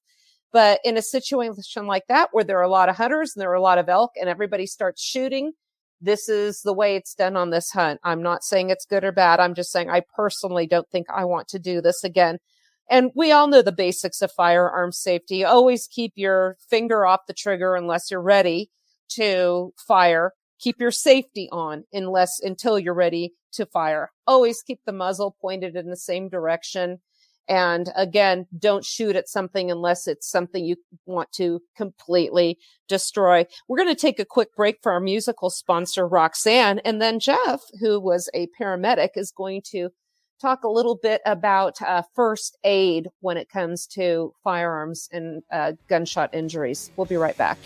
But 0.52 0.80
in 0.84 0.98
a 0.98 1.02
situation 1.02 1.86
like 1.86 2.06
that, 2.08 2.28
where 2.32 2.44
there 2.44 2.58
are 2.58 2.62
a 2.62 2.68
lot 2.68 2.90
of 2.90 2.96
hunters 2.96 3.34
and 3.34 3.40
there 3.40 3.50
are 3.50 3.54
a 3.54 3.60
lot 3.62 3.78
of 3.78 3.88
elk 3.88 4.12
and 4.20 4.28
everybody 4.28 4.66
starts 4.66 5.02
shooting, 5.02 5.52
this 6.02 6.28
is 6.28 6.60
the 6.60 6.74
way 6.74 6.96
it's 6.96 7.14
done 7.14 7.36
on 7.36 7.50
this 7.50 7.70
hunt. 7.70 8.00
I'm 8.04 8.22
not 8.22 8.44
saying 8.44 8.68
it's 8.68 8.84
good 8.84 9.04
or 9.04 9.12
bad. 9.12 9.40
I'm 9.40 9.54
just 9.54 9.72
saying 9.72 9.88
I 9.88 10.02
personally 10.14 10.66
don't 10.66 10.88
think 10.90 11.06
I 11.08 11.24
want 11.24 11.48
to 11.48 11.58
do 11.58 11.80
this 11.80 12.04
again. 12.04 12.38
And 12.92 13.10
we 13.16 13.32
all 13.32 13.48
know 13.48 13.62
the 13.62 13.72
basics 13.72 14.22
of 14.22 14.30
firearm 14.30 14.92
safety. 14.92 15.44
Always 15.44 15.88
keep 15.88 16.12
your 16.14 16.56
finger 16.70 17.04
off 17.04 17.26
the 17.26 17.34
trigger 17.34 17.74
unless 17.74 18.10
you're 18.10 18.22
ready 18.22 18.70
to 19.14 19.72
fire 19.76 20.32
keep 20.62 20.80
your 20.80 20.92
safety 20.92 21.48
on 21.50 21.84
unless 21.92 22.40
until 22.40 22.78
you're 22.78 22.94
ready 22.94 23.34
to 23.52 23.66
fire. 23.66 24.10
Always 24.26 24.62
keep 24.62 24.80
the 24.86 24.92
muzzle 24.92 25.36
pointed 25.40 25.76
in 25.76 25.90
the 25.90 25.96
same 25.96 26.28
direction. 26.28 27.00
And 27.48 27.90
again, 27.96 28.46
don't 28.56 28.84
shoot 28.84 29.16
at 29.16 29.28
something 29.28 29.70
unless 29.70 30.06
it's 30.06 30.30
something 30.30 30.64
you 30.64 30.76
want 31.06 31.32
to 31.32 31.60
completely 31.76 32.58
destroy. 32.88 33.44
We're 33.68 33.78
going 33.78 33.94
to 33.94 34.00
take 34.00 34.20
a 34.20 34.24
quick 34.24 34.54
break 34.54 34.76
for 34.80 34.92
our 34.92 35.00
musical 35.00 35.50
sponsor, 35.50 36.06
Roxanne. 36.06 36.78
And 36.84 37.02
then 37.02 37.18
Jeff, 37.18 37.62
who 37.80 37.98
was 37.98 38.30
a 38.32 38.46
paramedic, 38.58 39.10
is 39.16 39.32
going 39.32 39.62
to 39.72 39.90
talk 40.42 40.64
a 40.64 40.68
little 40.68 40.96
bit 40.96 41.22
about 41.24 41.80
uh, 41.80 42.02
first 42.14 42.58
aid 42.64 43.08
when 43.20 43.36
it 43.36 43.48
comes 43.48 43.86
to 43.86 44.34
firearms 44.42 45.08
and 45.12 45.42
uh, 45.52 45.72
gunshot 45.88 46.34
injuries. 46.34 46.90
We'll 46.96 47.06
be 47.06 47.16
right 47.16 47.36
back. 47.36 47.58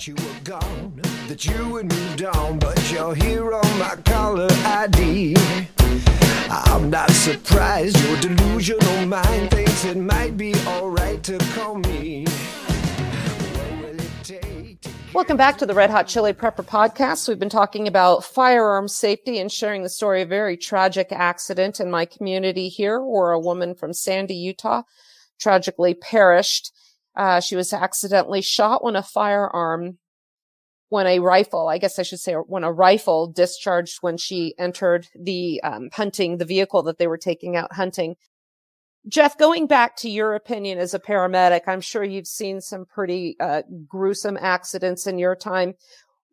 you 0.06 0.14
were 0.16 0.40
gone, 0.44 1.00
that 1.28 1.46
you 1.46 1.76
had 1.76 1.90
moved 1.90 2.24
on, 2.24 2.58
but 2.58 2.92
you're 2.92 3.14
here 3.14 3.54
on 3.54 3.78
my 3.78 3.96
caller 4.04 4.48
ID. 4.50 5.34
I'm 6.50 6.90
not 6.90 7.10
surprised 7.10 7.98
your 8.04 8.20
delusional 8.20 9.06
mind 9.06 9.50
thinks 9.50 9.86
it 9.86 9.96
might 9.96 10.36
be 10.36 10.54
alright 10.66 11.22
to 11.22 11.38
call 11.54 11.76
me. 11.76 12.26
Welcome 15.14 15.38
back 15.38 15.56
to 15.58 15.66
the 15.66 15.74
Red 15.74 15.88
Hot 15.88 16.06
Chili 16.06 16.34
Prepper 16.34 16.66
podcast. 16.66 17.26
We've 17.26 17.38
been 17.38 17.48
talking 17.48 17.88
about 17.88 18.24
firearm 18.24 18.88
safety 18.88 19.38
and 19.38 19.50
sharing 19.50 19.84
the 19.84 19.88
story 19.88 20.20
of 20.20 20.28
a 20.28 20.30
very 20.30 20.58
tragic 20.58 21.12
accident 21.12 21.80
in 21.80 21.90
my 21.90 22.04
community 22.04 22.68
here 22.68 23.00
where 23.00 23.30
a 23.30 23.40
woman 23.40 23.74
from 23.74 23.94
Sandy, 23.94 24.34
Utah 24.34 24.82
tragically 25.38 25.94
perished 25.94 26.72
uh, 27.16 27.40
she 27.40 27.56
was 27.56 27.72
accidentally 27.72 28.42
shot 28.42 28.82
when 28.82 28.96
a 28.96 29.02
firearm, 29.02 29.98
when 30.88 31.06
a 31.06 31.20
rifle, 31.20 31.68
I 31.68 31.78
guess 31.78 31.98
I 31.98 32.02
should 32.02 32.20
say, 32.20 32.34
when 32.34 32.64
a 32.64 32.72
rifle 32.72 33.28
discharged 33.28 33.98
when 34.00 34.16
she 34.16 34.54
entered 34.58 35.06
the 35.14 35.60
um, 35.62 35.90
hunting, 35.92 36.38
the 36.38 36.44
vehicle 36.44 36.82
that 36.84 36.98
they 36.98 37.06
were 37.06 37.18
taking 37.18 37.56
out 37.56 37.72
hunting. 37.72 38.16
Jeff, 39.06 39.36
going 39.36 39.66
back 39.66 39.96
to 39.96 40.08
your 40.08 40.34
opinion 40.34 40.78
as 40.78 40.94
a 40.94 40.98
paramedic, 40.98 41.62
I'm 41.66 41.82
sure 41.82 42.02
you've 42.02 42.26
seen 42.26 42.60
some 42.60 42.86
pretty 42.86 43.36
uh, 43.38 43.62
gruesome 43.86 44.38
accidents 44.40 45.06
in 45.06 45.18
your 45.18 45.36
time. 45.36 45.74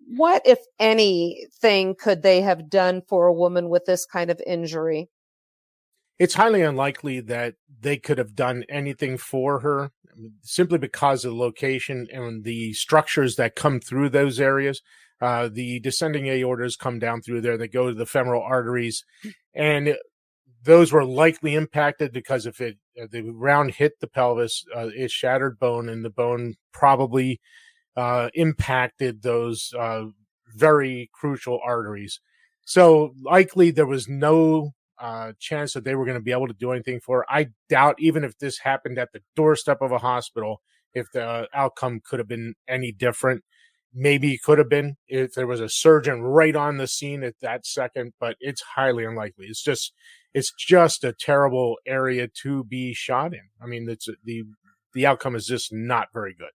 What, 0.08 0.42
if 0.46 0.60
anything, 0.80 1.96
could 1.96 2.24
they 2.24 2.42
have 2.42 2.70
done 2.70 3.02
for 3.08 3.28
a 3.28 3.34
woman 3.34 3.70
with 3.70 3.86
this 3.86 4.06
kind 4.06 4.32
of 4.32 4.42
injury? 4.48 5.10
It's 6.18 6.34
highly 6.34 6.62
unlikely 6.62 7.20
that 7.22 7.56
they 7.82 7.98
could 7.98 8.18
have 8.20 8.36
done 8.36 8.64
anything 8.70 9.18
for 9.18 9.60
her 9.60 9.92
simply 10.42 10.78
because 10.78 11.26
of 11.26 11.32
the 11.32 11.38
location 11.38 12.08
and 12.12 12.44
the 12.44 12.74
structures 12.74 13.36
that 13.36 13.56
come 13.56 13.80
through 13.80 14.10
those 14.10 14.40
areas. 14.40 14.82
Uh, 15.20 15.50
the 15.52 15.80
descending 15.82 16.24
aortas 16.26 16.78
come 16.78 16.98
down 16.98 17.22
through 17.22 17.42
there. 17.42 17.58
They 17.58 17.68
go 17.68 17.90
to 17.90 17.94
the 17.94 18.08
femoral 18.08 18.42
arteries, 18.42 19.06
and 19.54 19.96
those 20.64 20.92
were 20.92 21.06
likely 21.06 21.54
impacted 21.54 22.12
because 22.12 22.46
if 22.46 22.60
it 22.60 22.78
uh, 23.00 23.06
the 23.12 23.22
round 23.22 23.76
hit 23.76 24.00
the 24.00 24.08
pelvis, 24.08 24.64
uh, 24.76 24.90
it 24.96 25.12
shattered 25.12 25.60
bone, 25.60 25.90
and 25.90 26.04
the 26.04 26.10
bone 26.10 26.56
probably 26.74 27.40
uh, 27.96 28.30
impacted 28.34 29.22
those 29.22 29.74
uh, 29.78 30.06
very 30.56 31.10
crucial 31.14 31.60
arteries. 31.64 32.20
So 32.66 33.14
likely 33.22 33.72
there 33.72 33.86
was 33.86 34.08
no 34.08 34.72
uh, 35.02 35.34
chance 35.40 35.74
that 35.74 35.84
they 35.84 35.96
were 35.96 36.06
going 36.06 36.18
to 36.18 36.24
be 36.24 36.32
able 36.32 36.48
to 36.48 36.54
do 36.54 36.72
anything 36.72 37.00
for. 37.00 37.26
I 37.28 37.48
doubt, 37.68 37.96
even 38.00 38.24
if 38.24 38.38
this 38.38 38.60
happened 38.60 39.00
at 39.00 39.12
the 39.12 39.22
doorstep 39.36 39.82
of 39.82 39.92
a 39.92 39.98
hospital, 39.98 40.62
if 40.94 41.08
the 41.12 41.48
outcome 41.54 42.02
could 42.04 42.20
have 42.20 42.28
been 42.28 42.54
any 42.68 42.92
different. 42.92 43.44
Maybe 43.94 44.34
it 44.34 44.42
could 44.42 44.58
have 44.58 44.70
been 44.70 44.96
if 45.10 45.34
there 45.34 45.48
was 45.48 45.60
a 45.60 45.68
surgeon 45.68 46.22
right 46.22 46.56
on 46.56 46.78
the 46.78 46.88
scene 46.88 47.24
at 47.24 47.34
that 47.42 47.66
second, 47.66 48.14
but 48.22 48.38
it's 48.40 48.62
highly 48.76 49.04
unlikely. 49.04 49.48
It's 49.48 49.62
just, 49.62 49.92
it's 50.34 50.54
just 50.58 51.04
a 51.04 51.12
terrible 51.12 51.76
area 51.86 52.30
to 52.44 52.64
be 52.64 52.94
shot 52.94 53.34
in. 53.34 53.50
I 53.62 53.66
mean, 53.66 53.90
it's 53.90 54.08
the 54.24 54.44
the 54.94 55.06
outcome 55.06 55.36
is 55.36 55.46
just 55.46 55.74
not 55.74 56.08
very 56.14 56.34
good. 56.34 56.52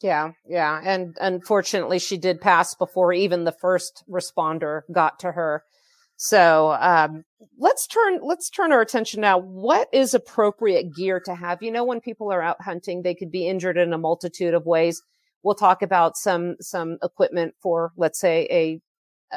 Yeah, 0.00 0.32
yeah, 0.44 0.80
and 0.84 1.16
unfortunately, 1.20 2.00
she 2.00 2.16
did 2.16 2.40
pass 2.40 2.74
before 2.74 3.12
even 3.12 3.44
the 3.44 3.52
first 3.52 4.02
responder 4.10 4.80
got 4.92 5.20
to 5.20 5.32
her. 5.32 5.62
So 6.24 6.76
um, 6.78 7.24
let's 7.58 7.88
turn 7.88 8.20
let's 8.22 8.48
turn 8.48 8.70
our 8.70 8.80
attention 8.80 9.22
now. 9.22 9.38
What 9.38 9.88
is 9.92 10.14
appropriate 10.14 10.94
gear 10.94 11.18
to 11.18 11.34
have? 11.34 11.60
You 11.64 11.72
know, 11.72 11.82
when 11.82 12.00
people 12.00 12.32
are 12.32 12.40
out 12.40 12.62
hunting, 12.62 13.02
they 13.02 13.12
could 13.12 13.32
be 13.32 13.48
injured 13.48 13.76
in 13.76 13.92
a 13.92 13.98
multitude 13.98 14.54
of 14.54 14.64
ways. 14.64 15.02
We'll 15.42 15.56
talk 15.56 15.82
about 15.82 16.16
some 16.16 16.54
some 16.60 16.98
equipment 17.02 17.56
for, 17.60 17.92
let's 17.96 18.20
say, 18.20 18.46
a 18.52 18.80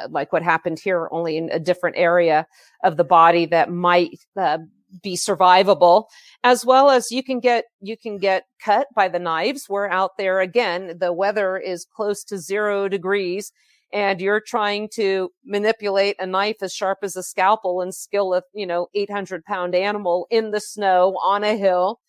uh, 0.00 0.06
like 0.10 0.32
what 0.32 0.44
happened 0.44 0.78
here, 0.78 1.08
only 1.10 1.36
in 1.36 1.50
a 1.50 1.58
different 1.58 1.96
area 1.98 2.46
of 2.84 2.96
the 2.96 3.02
body 3.02 3.46
that 3.46 3.68
might 3.68 4.20
uh, 4.36 4.58
be 5.02 5.16
survivable 5.16 6.04
as 6.44 6.64
well 6.64 6.88
as 6.88 7.10
you 7.10 7.24
can 7.24 7.40
get 7.40 7.64
you 7.80 7.96
can 7.96 8.16
get 8.16 8.44
cut 8.60 8.86
by 8.94 9.08
the 9.08 9.18
knives 9.18 9.68
we're 9.68 9.88
out 9.88 10.16
there 10.16 10.40
again 10.40 10.96
the 11.00 11.12
weather 11.12 11.58
is 11.58 11.84
close 11.84 12.22
to 12.22 12.38
zero 12.38 12.88
degrees 12.88 13.50
and 13.92 14.20
you're 14.20 14.40
trying 14.40 14.88
to 14.94 15.30
manipulate 15.44 16.16
a 16.18 16.26
knife 16.26 16.56
as 16.62 16.74
sharp 16.74 16.98
as 17.02 17.16
a 17.16 17.22
scalpel 17.22 17.80
and 17.80 17.94
skill 17.94 18.34
a 18.34 18.42
you 18.52 18.66
know 18.66 18.88
800 18.94 19.44
pound 19.44 19.74
animal 19.74 20.26
in 20.30 20.50
the 20.50 20.60
snow 20.60 21.16
on 21.22 21.44
a 21.44 21.56
hill. 21.56 22.00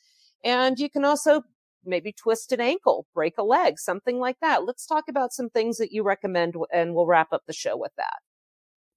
And 0.43 0.79
you 0.79 0.89
can 0.89 1.03
also 1.03 1.43
maybe 1.85 2.11
twist 2.11 2.51
an 2.51 2.59
ankle 2.59 3.07
break 3.13 3.37
a 3.37 3.43
leg 3.43 3.79
something 3.79 4.19
like 4.19 4.37
that. 4.41 4.65
Let's 4.65 4.85
talk 4.85 5.05
about 5.07 5.33
some 5.33 5.49
things 5.49 5.77
that 5.77 5.91
you 5.91 6.03
recommend 6.03 6.55
and 6.73 6.93
we'll 6.93 7.05
wrap 7.05 7.31
up 7.31 7.43
the 7.47 7.53
show 7.53 7.77
with 7.77 7.93
that. 7.97 8.19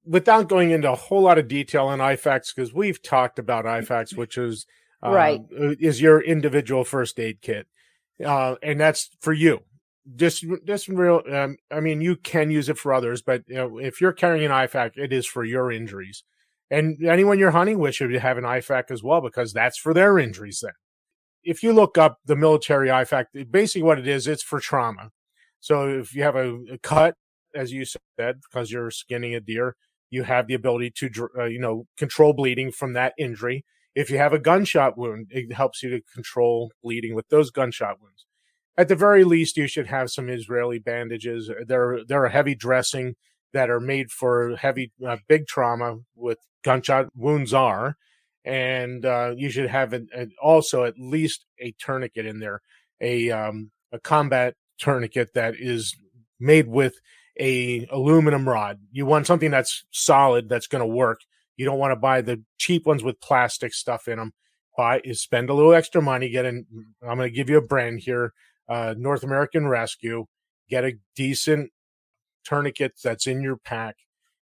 Without 0.05 0.49
going 0.49 0.71
into 0.71 0.91
a 0.91 0.97
whole 0.97 1.23
lot 1.23 1.39
of 1.39 1.47
detail 1.47 1.87
on 1.87 1.99
IFAKs, 1.99 2.55
because 2.55 2.73
we've 2.73 3.03
talked 3.03 3.39
about 3.39 3.67
IFAKs, 3.67 4.17
which 4.17 4.39
is 4.39 4.67
uh, 5.05 5.11
right 5.11 5.41
is 5.51 6.01
your 6.01 6.21
individual 6.21 6.85
first 6.85 7.21
aid 7.21 7.43
kit, 7.43 7.67
uh, 8.25 8.57
and 8.63 8.81
that's 8.81 9.11
for 9.21 9.33
you. 9.33 9.61
Just, 10.17 10.45
just 10.65 10.89
real. 10.89 11.23
Um, 11.31 11.57
I 11.71 11.81
mean, 11.81 12.01
you 12.01 12.17
can 12.17 12.51
use 12.51 12.69
it 12.69 12.79
for 12.79 12.93
others, 12.93 13.23
but 13.23 13.43
you 13.47 13.55
know, 13.55 13.79
if 13.79 14.01
you're 14.01 14.13
carrying 14.13 14.45
an 14.45 14.51
IFAK, 14.51 14.93
it 14.97 15.13
is 15.13 15.27
for 15.27 15.45
your 15.45 15.71
injuries. 15.71 16.25
And 16.71 17.05
anyone 17.05 17.39
you're 17.39 17.51
hunting 17.51 17.79
with 17.79 17.97
should 17.97 18.13
have 18.13 18.39
an 18.39 18.45
IFAK 18.45 18.91
as 18.91 19.03
well, 19.03 19.21
because 19.21 19.53
that's 19.53 19.79
for 19.79 19.93
their 19.93 20.19
injuries. 20.19 20.61
Then, 20.63 20.73
if 21.43 21.63
you 21.63 21.73
look 21.73 21.99
up 21.99 22.19
the 22.25 22.37
military 22.37 22.89
IFAK, 22.89 23.51
basically 23.51 23.83
what 23.83 23.99
it 23.99 24.07
is, 24.07 24.27
it's 24.27 24.43
for 24.43 24.61
trauma. 24.61 25.11
So 25.59 25.89
if 25.89 26.15
you 26.15 26.23
have 26.23 26.37
a, 26.37 26.55
a 26.73 26.79
cut, 26.79 27.15
as 27.55 27.73
you 27.73 27.85
said, 27.85 28.41
because 28.51 28.71
you're 28.71 28.91
skinning 28.91 29.35
a 29.35 29.41
deer, 29.41 29.77
you 30.11 30.23
have 30.25 30.47
the 30.47 30.55
ability 30.55 30.93
to, 30.97 31.29
uh, 31.39 31.45
you 31.45 31.61
know, 31.61 31.87
control 31.97 32.33
bleeding 32.33 32.73
from 32.73 32.93
that 32.95 33.15
injury. 33.19 33.65
If 33.95 34.11
you 34.11 34.19
have 34.19 34.33
a 34.33 34.39
gunshot 34.39 34.97
wound, 34.97 35.29
it 35.31 35.53
helps 35.53 35.83
you 35.83 35.91
to 35.91 36.01
control 36.15 36.73
bleeding 36.83 37.15
with 37.15 37.29
those 37.29 37.51
gunshot 37.51 38.01
wounds. 38.01 38.27
At 38.81 38.89
the 38.89 38.97
very 38.97 39.25
least, 39.25 39.59
you 39.59 39.67
should 39.67 39.89
have 39.89 40.11
some 40.11 40.31
Israeli 40.31 40.79
bandages. 40.79 41.51
They're, 41.67 42.01
they're 42.09 42.25
a 42.25 42.31
heavy 42.31 42.55
dressing 42.55 43.15
that 43.53 43.69
are 43.69 43.79
made 43.79 44.11
for 44.11 44.57
heavy, 44.57 44.91
uh, 45.07 45.19
big 45.29 45.47
trauma 45.47 45.99
with 46.17 46.39
gunshot 46.65 47.09
wounds 47.15 47.53
are. 47.53 47.97
And, 48.43 49.05
uh, 49.05 49.35
you 49.37 49.51
should 49.51 49.69
have 49.69 49.93
an, 49.93 50.09
an, 50.15 50.33
also 50.41 50.85
at 50.85 50.95
least 50.99 51.45
a 51.59 51.75
tourniquet 51.79 52.25
in 52.25 52.41
there, 52.41 52.63
a, 53.03 53.31
um, 53.31 53.71
a 53.93 53.99
combat 53.99 54.55
tourniquet 54.79 55.35
that 55.35 55.57
is 55.59 55.95
made 56.39 56.67
with 56.67 56.95
a 57.39 57.87
aluminum 57.91 58.49
rod. 58.49 58.79
You 58.93 59.05
want 59.05 59.27
something 59.27 59.51
that's 59.51 59.85
solid, 59.91 60.49
that's 60.49 60.69
going 60.69 60.81
to 60.81 60.87
work. 60.87 61.21
You 61.59 61.67
don't 61.67 61.79
want 61.79 61.93
to 61.93 61.97
buy 61.97 62.23
the 62.23 62.43
cheap 62.57 62.87
ones 62.87 63.03
with 63.03 63.21
plastic 63.21 63.75
stuff 63.75 64.09
in 64.09 64.17
them. 64.17 64.33
Buy 64.77 65.03
is 65.05 65.21
spend 65.21 65.51
a 65.51 65.55
little 65.55 65.75
extra 65.75 66.01
money. 66.01 66.31
Get. 66.31 66.47
I'm 66.47 66.65
going 67.03 67.19
to 67.19 67.31
give 67.31 67.51
you 67.51 67.59
a 67.59 67.63
brand 67.63 68.01
here, 68.01 68.33
uh, 68.71 68.95
North 68.97 69.23
American 69.23 69.67
Rescue. 69.69 70.25
Get 70.71 70.85
a 70.85 70.95
decent 71.17 71.73
tourniquet 72.45 72.93
that's 73.03 73.27
in 73.27 73.43
your 73.43 73.57
pack. 73.57 73.97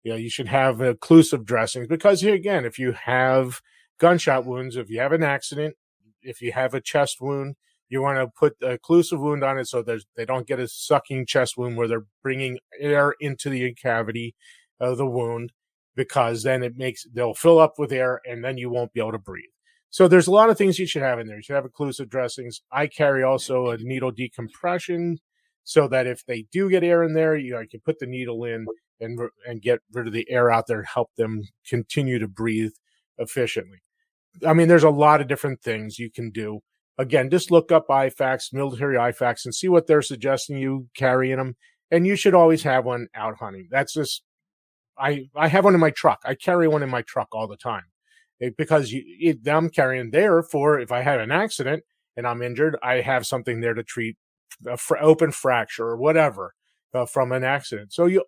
You 0.04 0.12
know, 0.12 0.18
you 0.18 0.30
should 0.30 0.48
have 0.48 0.76
occlusive 0.76 1.44
dressings 1.44 1.88
because 1.88 2.20
here 2.20 2.34
again, 2.34 2.64
if 2.64 2.78
you 2.78 2.92
have 2.92 3.60
gunshot 3.98 4.46
wounds, 4.46 4.76
if 4.76 4.88
you 4.88 5.00
have 5.00 5.12
an 5.12 5.22
accident, 5.22 5.76
if 6.22 6.40
you 6.40 6.52
have 6.52 6.74
a 6.74 6.80
chest 6.80 7.20
wound, 7.20 7.56
you 7.88 8.00
want 8.00 8.18
to 8.18 8.26
put 8.38 8.58
the 8.58 8.78
occlusive 8.78 9.20
wound 9.20 9.44
on 9.44 9.58
it 9.58 9.66
so 9.68 9.82
they 9.82 10.24
don't 10.24 10.46
get 10.46 10.58
a 10.58 10.66
sucking 10.66 11.26
chest 11.26 11.58
wound 11.58 11.76
where 11.76 11.86
they're 11.86 12.06
bringing 12.22 12.58
air 12.80 13.14
into 13.20 13.50
the 13.50 13.74
cavity 13.74 14.34
of 14.80 14.96
the 14.96 15.06
wound 15.06 15.52
because 15.94 16.42
then 16.42 16.62
it 16.62 16.76
makes 16.76 17.04
they'll 17.12 17.34
fill 17.34 17.58
up 17.58 17.74
with 17.78 17.92
air 17.92 18.20
and 18.24 18.42
then 18.42 18.56
you 18.56 18.70
won't 18.70 18.92
be 18.92 19.00
able 19.00 19.12
to 19.12 19.18
breathe. 19.18 19.44
So 19.92 20.08
there's 20.08 20.26
a 20.26 20.32
lot 20.32 20.48
of 20.48 20.56
things 20.56 20.78
you 20.78 20.86
should 20.86 21.02
have 21.02 21.18
in 21.18 21.26
there. 21.26 21.36
You 21.36 21.42
should 21.42 21.54
have 21.54 21.66
occlusive 21.66 22.08
dressings. 22.08 22.62
I 22.72 22.86
carry 22.86 23.22
also 23.22 23.68
a 23.68 23.76
needle 23.76 24.10
decompression 24.10 25.18
so 25.64 25.86
that 25.88 26.06
if 26.06 26.24
they 26.26 26.46
do 26.50 26.70
get 26.70 26.82
air 26.82 27.02
in 27.02 27.12
there, 27.12 27.36
you 27.36 27.52
know, 27.52 27.60
I 27.60 27.66
can 27.70 27.80
put 27.80 27.98
the 27.98 28.06
needle 28.06 28.42
in 28.44 28.66
and 29.00 29.20
and 29.46 29.60
get 29.60 29.80
rid 29.92 30.06
of 30.06 30.14
the 30.14 30.26
air 30.30 30.50
out 30.50 30.66
there 30.66 30.78
and 30.78 30.88
help 30.88 31.10
them 31.18 31.42
continue 31.68 32.18
to 32.18 32.26
breathe 32.26 32.72
efficiently. 33.18 33.82
I 34.46 34.54
mean, 34.54 34.68
there's 34.68 34.82
a 34.82 34.90
lot 34.90 35.20
of 35.20 35.28
different 35.28 35.60
things 35.60 35.98
you 35.98 36.10
can 36.10 36.30
do 36.30 36.60
again, 36.98 37.28
just 37.28 37.50
look 37.50 37.70
up 37.70 37.88
IFAKs, 37.88 38.52
military 38.52 38.96
IFAKs, 38.96 39.44
and 39.44 39.54
see 39.54 39.68
what 39.68 39.86
they're 39.86 40.02
suggesting 40.02 40.56
you 40.56 40.88
carry 40.96 41.30
in 41.30 41.38
them. 41.38 41.56
And 41.90 42.06
you 42.06 42.16
should 42.16 42.34
always 42.34 42.62
have 42.62 42.86
one 42.86 43.08
out 43.14 43.36
hunting. 43.38 43.68
That's 43.70 43.92
just, 43.92 44.22
I, 44.98 45.28
I 45.36 45.48
have 45.48 45.64
one 45.64 45.74
in 45.74 45.80
my 45.80 45.90
truck. 45.90 46.20
I 46.24 46.34
carry 46.34 46.66
one 46.68 46.82
in 46.82 46.88
my 46.88 47.02
truck 47.02 47.28
all 47.32 47.46
the 47.46 47.56
time 47.56 47.84
eh, 48.42 48.50
because 48.56 48.92
you, 48.92 49.02
it, 49.06 49.48
I'm 49.48 49.70
carrying 49.70 50.10
there 50.10 50.42
for 50.42 50.78
if 50.78 50.92
I 50.92 51.02
have 51.02 51.20
an 51.20 51.30
accident 51.30 51.84
and 52.16 52.26
I'm 52.26 52.42
injured, 52.42 52.76
I 52.82 52.96
have 52.96 53.26
something 53.26 53.60
there 53.60 53.74
to 53.74 53.82
treat 53.82 54.16
a 54.66 54.76
fr- 54.76 54.98
open 54.98 55.32
fracture 55.32 55.86
or 55.88 55.96
whatever 55.96 56.54
uh, 56.94 57.06
from 57.06 57.32
an 57.32 57.44
accident. 57.44 57.92
So 57.92 58.06
you, 58.06 58.24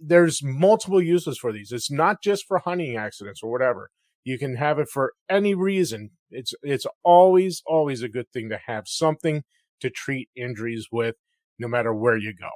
there's 0.00 0.42
multiple 0.42 1.02
uses 1.02 1.38
for 1.38 1.52
these. 1.52 1.72
It's 1.72 1.90
not 1.90 2.22
just 2.22 2.46
for 2.46 2.58
hunting 2.58 2.96
accidents 2.96 3.42
or 3.42 3.50
whatever. 3.50 3.90
You 4.24 4.38
can 4.38 4.56
have 4.56 4.78
it 4.78 4.88
for 4.88 5.14
any 5.28 5.54
reason. 5.54 6.10
It's 6.30 6.54
it's 6.62 6.86
always 7.02 7.62
always 7.66 8.02
a 8.02 8.08
good 8.08 8.30
thing 8.32 8.48
to 8.50 8.58
have 8.66 8.84
something 8.86 9.42
to 9.80 9.90
treat 9.90 10.28
injuries 10.36 10.88
with, 10.92 11.16
no 11.58 11.66
matter 11.66 11.92
where 11.92 12.16
you 12.16 12.32
go. 12.32 12.50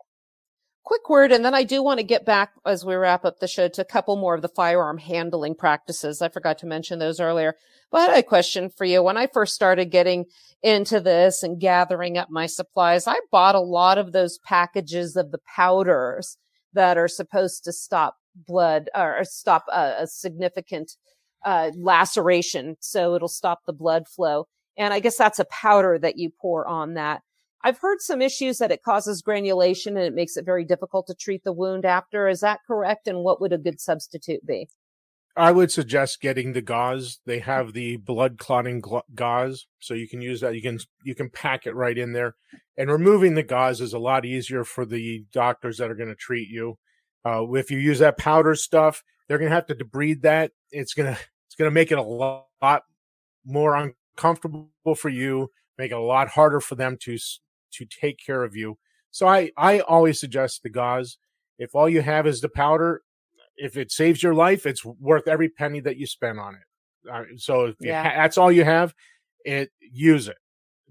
Quick 0.86 1.10
word, 1.10 1.32
and 1.32 1.44
then 1.44 1.52
I 1.52 1.64
do 1.64 1.82
want 1.82 1.98
to 1.98 2.04
get 2.04 2.24
back 2.24 2.52
as 2.64 2.84
we 2.84 2.94
wrap 2.94 3.24
up 3.24 3.40
the 3.40 3.48
show 3.48 3.66
to 3.66 3.82
a 3.82 3.84
couple 3.84 4.14
more 4.14 4.36
of 4.36 4.42
the 4.42 4.48
firearm 4.48 4.98
handling 4.98 5.56
practices. 5.56 6.22
I 6.22 6.28
forgot 6.28 6.58
to 6.58 6.66
mention 6.66 7.00
those 7.00 7.18
earlier. 7.18 7.56
But 7.90 8.02
I 8.02 8.14
had 8.14 8.18
a 8.20 8.22
question 8.22 8.70
for 8.70 8.84
you. 8.84 9.02
When 9.02 9.16
I 9.16 9.26
first 9.26 9.52
started 9.52 9.86
getting 9.86 10.26
into 10.62 11.00
this 11.00 11.42
and 11.42 11.60
gathering 11.60 12.16
up 12.16 12.30
my 12.30 12.46
supplies, 12.46 13.08
I 13.08 13.18
bought 13.32 13.56
a 13.56 13.60
lot 13.60 13.98
of 13.98 14.12
those 14.12 14.38
packages 14.38 15.16
of 15.16 15.32
the 15.32 15.40
powders 15.56 16.38
that 16.72 16.96
are 16.96 17.08
supposed 17.08 17.64
to 17.64 17.72
stop 17.72 18.14
blood 18.36 18.88
or 18.94 19.24
stop 19.24 19.64
a, 19.72 20.02
a 20.02 20.06
significant 20.06 20.92
uh, 21.44 21.72
laceration. 21.76 22.76
So 22.78 23.16
it'll 23.16 23.26
stop 23.26 23.62
the 23.66 23.72
blood 23.72 24.06
flow. 24.06 24.46
And 24.76 24.94
I 24.94 25.00
guess 25.00 25.16
that's 25.16 25.40
a 25.40 25.46
powder 25.46 25.98
that 25.98 26.16
you 26.16 26.30
pour 26.30 26.64
on 26.64 26.94
that. 26.94 27.22
I've 27.62 27.78
heard 27.78 28.00
some 28.00 28.22
issues 28.22 28.58
that 28.58 28.70
it 28.70 28.82
causes 28.82 29.22
granulation 29.22 29.96
and 29.96 30.06
it 30.06 30.14
makes 30.14 30.36
it 30.36 30.44
very 30.44 30.64
difficult 30.64 31.06
to 31.08 31.14
treat 31.14 31.42
the 31.44 31.52
wound 31.52 31.84
after. 31.84 32.28
Is 32.28 32.40
that 32.40 32.60
correct? 32.66 33.08
And 33.08 33.24
what 33.24 33.40
would 33.40 33.52
a 33.52 33.58
good 33.58 33.80
substitute 33.80 34.46
be? 34.46 34.68
I 35.36 35.52
would 35.52 35.70
suggest 35.70 36.22
getting 36.22 36.52
the 36.52 36.62
gauze. 36.62 37.18
They 37.26 37.40
have 37.40 37.74
the 37.74 37.98
blood 37.98 38.38
clotting 38.38 38.82
gauze, 39.14 39.66
so 39.80 39.92
you 39.92 40.08
can 40.08 40.22
use 40.22 40.40
that. 40.40 40.54
You 40.54 40.62
can 40.62 40.78
you 41.04 41.14
can 41.14 41.28
pack 41.28 41.66
it 41.66 41.74
right 41.74 41.96
in 41.96 42.14
there, 42.14 42.36
and 42.78 42.90
removing 42.90 43.34
the 43.34 43.42
gauze 43.42 43.82
is 43.82 43.92
a 43.92 43.98
lot 43.98 44.24
easier 44.24 44.64
for 44.64 44.86
the 44.86 45.26
doctors 45.32 45.76
that 45.76 45.90
are 45.90 45.94
going 45.94 46.08
to 46.08 46.14
treat 46.14 46.48
you. 46.48 46.78
Uh, 47.22 47.44
if 47.52 47.70
you 47.70 47.76
use 47.76 47.98
that 47.98 48.16
powder 48.16 48.54
stuff, 48.54 49.04
they're 49.28 49.36
going 49.36 49.50
to 49.50 49.54
have 49.54 49.66
to 49.66 49.74
debride 49.74 50.22
that. 50.22 50.52
It's 50.70 50.94
going 50.94 51.14
to 51.14 51.20
it's 51.46 51.54
going 51.54 51.70
to 51.70 51.74
make 51.74 51.92
it 51.92 51.98
a 51.98 52.02
lot, 52.02 52.46
lot 52.62 52.84
more 53.44 53.76
uncomfortable 53.76 54.70
for 54.96 55.10
you, 55.10 55.50
make 55.76 55.90
it 55.90 55.98
a 55.98 56.00
lot 56.00 56.28
harder 56.28 56.60
for 56.60 56.76
them 56.76 56.96
to 57.02 57.18
to 57.76 57.86
take 57.86 58.18
care 58.24 58.42
of 58.44 58.56
you. 58.56 58.78
So 59.10 59.26
I 59.26 59.50
I 59.56 59.80
always 59.80 60.20
suggest 60.20 60.62
the 60.62 60.70
gauze. 60.70 61.18
If 61.58 61.74
all 61.74 61.88
you 61.88 62.02
have 62.02 62.26
is 62.26 62.40
the 62.40 62.48
powder, 62.48 63.02
if 63.56 63.76
it 63.76 63.90
saves 63.90 64.22
your 64.22 64.34
life, 64.34 64.66
it's 64.66 64.84
worth 64.84 65.26
every 65.26 65.48
penny 65.48 65.80
that 65.80 65.96
you 65.96 66.06
spend 66.06 66.38
on 66.38 66.54
it. 66.54 67.10
Uh, 67.10 67.24
so 67.36 67.66
if 67.66 67.76
yeah. 67.80 68.02
ha- 68.02 68.16
that's 68.16 68.36
all 68.36 68.52
you 68.52 68.64
have, 68.64 68.94
it 69.44 69.70
use 69.80 70.28
it. 70.28 70.36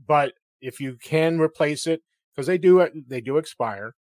But 0.07 0.33
if 0.61 0.79
you 0.79 0.97
can 1.01 1.39
replace 1.39 1.87
it, 1.87 2.01
because 2.33 2.47
they 2.47 2.57
do 2.57 2.87
they 3.07 3.21
do 3.21 3.37
expire, 3.37 3.95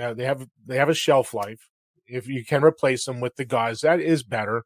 uh, 0.00 0.14
they 0.14 0.24
have 0.24 0.46
they 0.66 0.76
have 0.76 0.88
a 0.88 0.94
shelf 0.94 1.34
life. 1.34 1.68
If 2.06 2.26
you 2.26 2.44
can 2.44 2.64
replace 2.64 3.04
them 3.04 3.20
with 3.20 3.36
the 3.36 3.44
gauze, 3.44 3.82
that 3.82 4.00
is 4.00 4.22
better. 4.22 4.64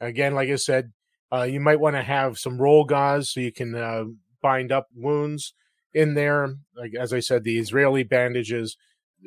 Again, 0.00 0.34
like 0.34 0.48
I 0.48 0.56
said, 0.56 0.92
uh, 1.32 1.42
you 1.42 1.60
might 1.60 1.80
want 1.80 1.96
to 1.96 2.02
have 2.02 2.38
some 2.38 2.60
roll 2.60 2.84
gauze 2.84 3.30
so 3.30 3.40
you 3.40 3.52
can 3.52 3.74
uh, 3.74 4.04
bind 4.40 4.72
up 4.72 4.86
wounds 4.94 5.52
in 5.94 6.14
there. 6.14 6.54
Like 6.76 6.94
as 6.94 7.12
I 7.12 7.20
said, 7.20 7.44
the 7.44 7.58
Israeli 7.58 8.02
bandages. 8.02 8.76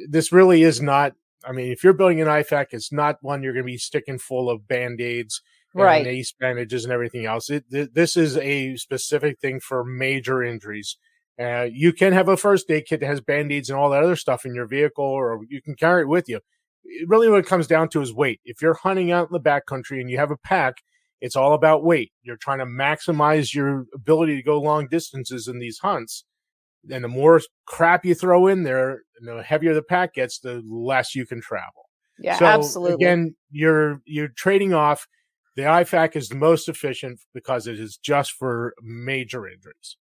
This 0.09 0.31
really 0.31 0.63
is 0.63 0.81
not. 0.81 1.13
I 1.43 1.51
mean, 1.51 1.71
if 1.71 1.83
you're 1.83 1.93
building 1.93 2.21
an 2.21 2.27
IFAK, 2.27 2.67
it's 2.71 2.91
not 2.91 3.17
one 3.21 3.41
you're 3.41 3.53
going 3.53 3.65
to 3.65 3.71
be 3.71 3.77
sticking 3.77 4.19
full 4.19 4.49
of 4.49 4.67
band 4.67 5.01
aids, 5.01 5.41
right? 5.73 6.05
ace 6.05 6.33
bandages 6.39 6.83
and 6.83 6.93
everything 6.93 7.25
else. 7.25 7.49
It, 7.49 7.65
th- 7.71 7.89
this 7.93 8.15
is 8.15 8.37
a 8.37 8.75
specific 8.75 9.39
thing 9.39 9.59
for 9.59 9.83
major 9.83 10.43
injuries. 10.43 10.97
Uh, 11.39 11.67
you 11.71 11.93
can 11.93 12.13
have 12.13 12.29
a 12.29 12.37
first 12.37 12.69
aid 12.69 12.85
kit 12.85 12.99
that 12.99 13.07
has 13.07 13.21
band 13.21 13.51
aids 13.51 13.69
and 13.69 13.79
all 13.79 13.89
that 13.89 14.03
other 14.03 14.15
stuff 14.15 14.45
in 14.45 14.53
your 14.53 14.67
vehicle, 14.67 15.03
or 15.03 15.41
you 15.49 15.61
can 15.61 15.75
carry 15.75 16.03
it 16.03 16.07
with 16.07 16.29
you 16.29 16.39
really 17.07 17.29
what 17.29 17.39
it 17.39 17.45
comes 17.45 17.67
down 17.67 17.89
to 17.89 18.01
is 18.01 18.13
weight. 18.13 18.41
If 18.45 18.61
you're 18.61 18.73
hunting 18.73 19.11
out 19.11 19.29
in 19.29 19.33
the 19.33 19.39
backcountry 19.39 19.99
and 19.99 20.09
you 20.09 20.17
have 20.17 20.31
a 20.31 20.37
pack, 20.37 20.75
it's 21.19 21.35
all 21.35 21.53
about 21.53 21.83
weight. 21.83 22.11
You're 22.23 22.37
trying 22.37 22.59
to 22.59 22.65
maximize 22.65 23.53
your 23.53 23.85
ability 23.93 24.35
to 24.37 24.43
go 24.43 24.59
long 24.59 24.87
distances 24.87 25.47
in 25.47 25.59
these 25.59 25.79
hunts. 25.79 26.25
And 26.89 27.03
the 27.03 27.09
more 27.09 27.39
crap 27.65 28.05
you 28.05 28.15
throw 28.15 28.47
in 28.47 28.63
there, 28.63 29.01
and 29.19 29.27
the 29.27 29.43
heavier 29.43 29.73
the 29.73 29.83
pack 29.83 30.15
gets, 30.15 30.39
the 30.39 30.63
less 30.67 31.13
you 31.13 31.25
can 31.25 31.41
travel. 31.41 31.89
Yeah, 32.19 32.37
so 32.37 32.45
absolutely. 32.45 32.95
again, 32.95 33.35
you're 33.49 34.01
you're 34.05 34.29
trading 34.29 34.73
off. 34.73 35.07
The 35.55 35.63
IFAK 35.63 36.15
is 36.15 36.29
the 36.29 36.35
most 36.35 36.69
efficient 36.69 37.19
because 37.33 37.67
it 37.67 37.79
is 37.79 37.97
just 37.97 38.31
for 38.31 38.73
major 38.81 39.47
injuries. 39.47 39.97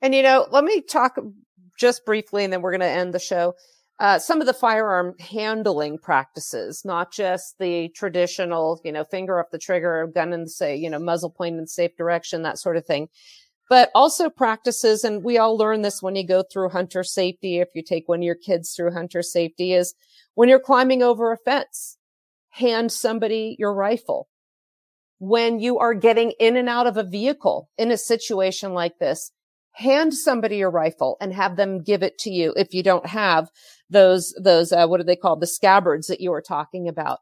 And 0.00 0.14
you 0.14 0.22
know, 0.22 0.46
let 0.50 0.64
me 0.64 0.80
talk 0.80 1.16
just 1.78 2.04
briefly, 2.04 2.44
and 2.44 2.52
then 2.52 2.62
we're 2.62 2.70
going 2.70 2.80
to 2.80 2.86
end 2.86 3.12
the 3.14 3.18
show. 3.18 3.54
Uh, 3.98 4.18
some 4.18 4.40
of 4.40 4.46
the 4.46 4.52
firearm 4.52 5.14
handling 5.18 5.96
practices, 5.96 6.82
not 6.84 7.10
just 7.10 7.58
the 7.58 7.88
traditional, 7.90 8.78
you 8.84 8.92
know, 8.92 9.04
finger 9.04 9.40
up 9.40 9.50
the 9.50 9.58
trigger, 9.58 10.06
gun 10.14 10.34
and 10.34 10.50
say, 10.50 10.76
you 10.76 10.90
know, 10.90 10.98
muzzle 10.98 11.30
point 11.30 11.58
in 11.58 11.66
safe 11.66 11.96
direction, 11.96 12.42
that 12.42 12.58
sort 12.58 12.76
of 12.76 12.84
thing, 12.84 13.08
but 13.68 13.90
also 13.94 14.28
practices. 14.30 15.04
And 15.04 15.24
we 15.24 15.38
all 15.38 15.56
learn 15.56 15.82
this 15.82 16.02
when 16.02 16.16
you 16.16 16.26
go 16.26 16.42
through 16.42 16.70
hunter 16.70 17.02
safety. 17.02 17.58
If 17.58 17.68
you 17.74 17.82
take 17.82 18.08
one 18.08 18.20
of 18.20 18.24
your 18.24 18.34
kids 18.34 18.74
through 18.74 18.92
hunter 18.92 19.22
safety 19.22 19.72
is 19.72 19.94
when 20.34 20.48
you're 20.48 20.60
climbing 20.60 21.02
over 21.02 21.32
a 21.32 21.38
fence, 21.38 21.98
hand 22.50 22.92
somebody 22.92 23.56
your 23.58 23.74
rifle. 23.74 24.28
When 25.18 25.60
you 25.60 25.78
are 25.78 25.94
getting 25.94 26.32
in 26.38 26.56
and 26.56 26.68
out 26.68 26.86
of 26.86 26.96
a 26.96 27.02
vehicle 27.02 27.70
in 27.78 27.90
a 27.90 27.96
situation 27.96 28.74
like 28.74 28.98
this, 28.98 29.32
hand 29.76 30.14
somebody 30.14 30.56
your 30.56 30.70
rifle 30.70 31.18
and 31.20 31.34
have 31.34 31.56
them 31.56 31.82
give 31.82 32.02
it 32.02 32.16
to 32.16 32.30
you 32.30 32.54
if 32.56 32.72
you 32.72 32.82
don't 32.82 33.04
have 33.04 33.50
those 33.90 34.34
those 34.42 34.72
uh, 34.72 34.86
what 34.86 35.00
are 35.00 35.04
they 35.04 35.14
called 35.14 35.38
the 35.38 35.46
scabbards 35.46 36.06
that 36.06 36.20
you 36.20 36.30
were 36.30 36.40
talking 36.40 36.88
about 36.88 37.18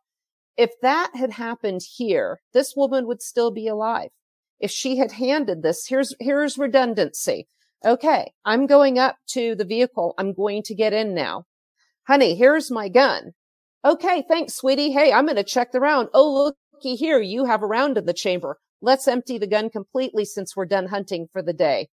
if 0.57 0.71
that 0.81 1.11
had 1.17 1.33
happened 1.33 1.81
here 1.97 2.39
this 2.53 2.75
woman 2.77 3.09
would 3.09 3.21
still 3.21 3.51
be 3.51 3.67
alive 3.67 4.11
if 4.61 4.71
she 4.71 4.97
had 4.97 5.13
handed 5.13 5.63
this 5.63 5.87
here's 5.87 6.15
here's 6.21 6.59
redundancy. 6.59 7.49
Okay 7.85 8.33
i'm 8.45 8.67
going 8.67 8.99
up 8.99 9.17
to 9.29 9.55
the 9.55 9.65
vehicle. 9.65 10.15
I'm 10.19 10.33
going 10.33 10.63
to 10.65 10.75
get 10.75 10.93
in 10.93 11.15
now. 11.15 11.45
Honey 12.07 12.35
here's 12.35 12.71
my 12.71 12.89
gun. 12.89 13.33
Okay 13.85 14.25
thanks 14.29 14.55
sweetie. 14.55 14.93
Hey 14.93 15.13
i'm 15.13 15.27
going 15.27 15.37
to 15.37 15.45
check 15.45 15.73
the 15.73 15.81
round. 15.81 16.09
Oh 16.15 16.55
looky 16.73 16.97
here 16.97 17.21
you 17.21 17.45
have 17.45 17.63
a 17.63 17.67
round 17.67 17.99
in 17.99 18.07
the 18.07 18.13
chamber. 18.13 18.59
Let's 18.81 19.09
empty 19.09 19.39
the 19.39 19.47
gun 19.47 19.71
completely 19.71 20.27
since 20.27 20.55
we're 20.55 20.67
done 20.67 20.89
hunting 20.89 21.27
for 21.33 21.41
the 21.41 21.55
day. 21.55 21.89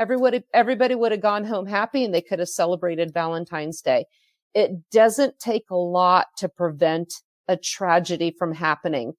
Everybody, 0.00 0.42
everybody 0.52 0.96
would 0.96 1.12
have 1.12 1.20
gone 1.20 1.44
home 1.44 1.66
happy 1.66 2.04
and 2.04 2.12
they 2.12 2.22
could 2.22 2.40
have 2.40 2.48
celebrated 2.48 3.14
Valentine's 3.14 3.80
Day. 3.80 4.06
It 4.52 4.90
doesn't 4.90 5.38
take 5.38 5.66
a 5.70 5.76
lot 5.76 6.26
to 6.38 6.48
prevent 6.48 7.14
a 7.46 7.56
tragedy 7.56 8.34
from 8.36 8.52
happening. 8.52 9.12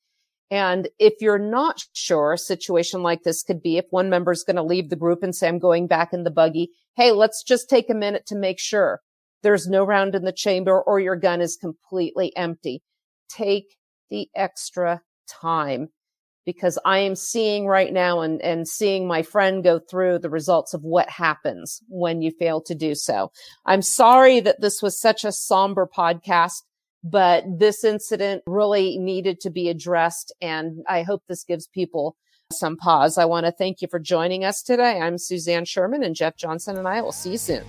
And 0.53 0.87
if 0.99 1.13
you're 1.19 1.39
not 1.39 1.83
sure 1.93 2.33
a 2.33 2.37
situation 2.37 3.01
like 3.01 3.23
this 3.23 3.41
could 3.41 3.63
be, 3.63 3.77
if 3.77 3.85
one 3.89 4.11
member 4.11 4.31
is 4.31 4.43
going 4.43 4.57
to 4.57 4.61
leave 4.61 4.91
the 4.91 4.95
group 4.95 5.23
and 5.23 5.33
say, 5.33 5.47
I'm 5.47 5.57
going 5.57 5.87
back 5.87 6.13
in 6.13 6.25
the 6.25 6.29
buggy. 6.29 6.69
Hey, 6.95 7.11
let's 7.11 7.41
just 7.41 7.71
take 7.71 7.89
a 7.89 7.95
minute 7.95 8.27
to 8.27 8.35
make 8.35 8.59
sure 8.59 9.01
there's 9.41 9.67
no 9.67 9.83
round 9.83 10.13
in 10.13 10.25
the 10.25 10.31
chamber 10.31 10.79
or 10.79 10.99
your 10.99 11.15
gun 11.15 11.41
is 11.41 11.57
completely 11.59 12.37
empty. 12.37 12.83
Take 13.31 13.77
the 14.11 14.29
extra 14.35 15.01
time 15.27 15.87
because 16.45 16.77
I 16.85 16.99
am 16.99 17.15
seeing 17.15 17.65
right 17.65 17.91
now 17.91 18.21
and, 18.21 18.39
and 18.43 18.67
seeing 18.67 19.07
my 19.07 19.23
friend 19.23 19.63
go 19.63 19.79
through 19.79 20.19
the 20.19 20.29
results 20.29 20.75
of 20.75 20.83
what 20.83 21.09
happens 21.09 21.81
when 21.87 22.21
you 22.21 22.29
fail 22.29 22.61
to 22.61 22.75
do 22.75 22.93
so. 22.93 23.31
I'm 23.65 23.81
sorry 23.81 24.39
that 24.41 24.61
this 24.61 24.83
was 24.83 25.01
such 25.01 25.25
a 25.25 25.31
somber 25.31 25.89
podcast, 25.91 26.61
but 27.03 27.43
this 27.47 27.83
incident 27.83 28.43
really 28.45 28.97
needed 28.97 29.39
to 29.41 29.49
be 29.49 29.69
addressed. 29.69 30.33
And 30.41 30.83
I 30.87 31.03
hope 31.03 31.23
this 31.27 31.43
gives 31.43 31.67
people 31.67 32.15
some 32.51 32.77
pause. 32.77 33.17
I 33.17 33.25
want 33.25 33.45
to 33.45 33.51
thank 33.51 33.81
you 33.81 33.87
for 33.89 33.99
joining 33.99 34.45
us 34.45 34.61
today. 34.61 35.01
I'm 35.01 35.17
Suzanne 35.17 35.65
Sherman 35.65 36.03
and 36.03 36.15
Jeff 36.15 36.37
Johnson 36.37 36.77
and 36.77 36.87
I 36.87 37.01
will 37.01 37.11
see 37.11 37.31
you 37.31 37.37
soon. 37.37 37.63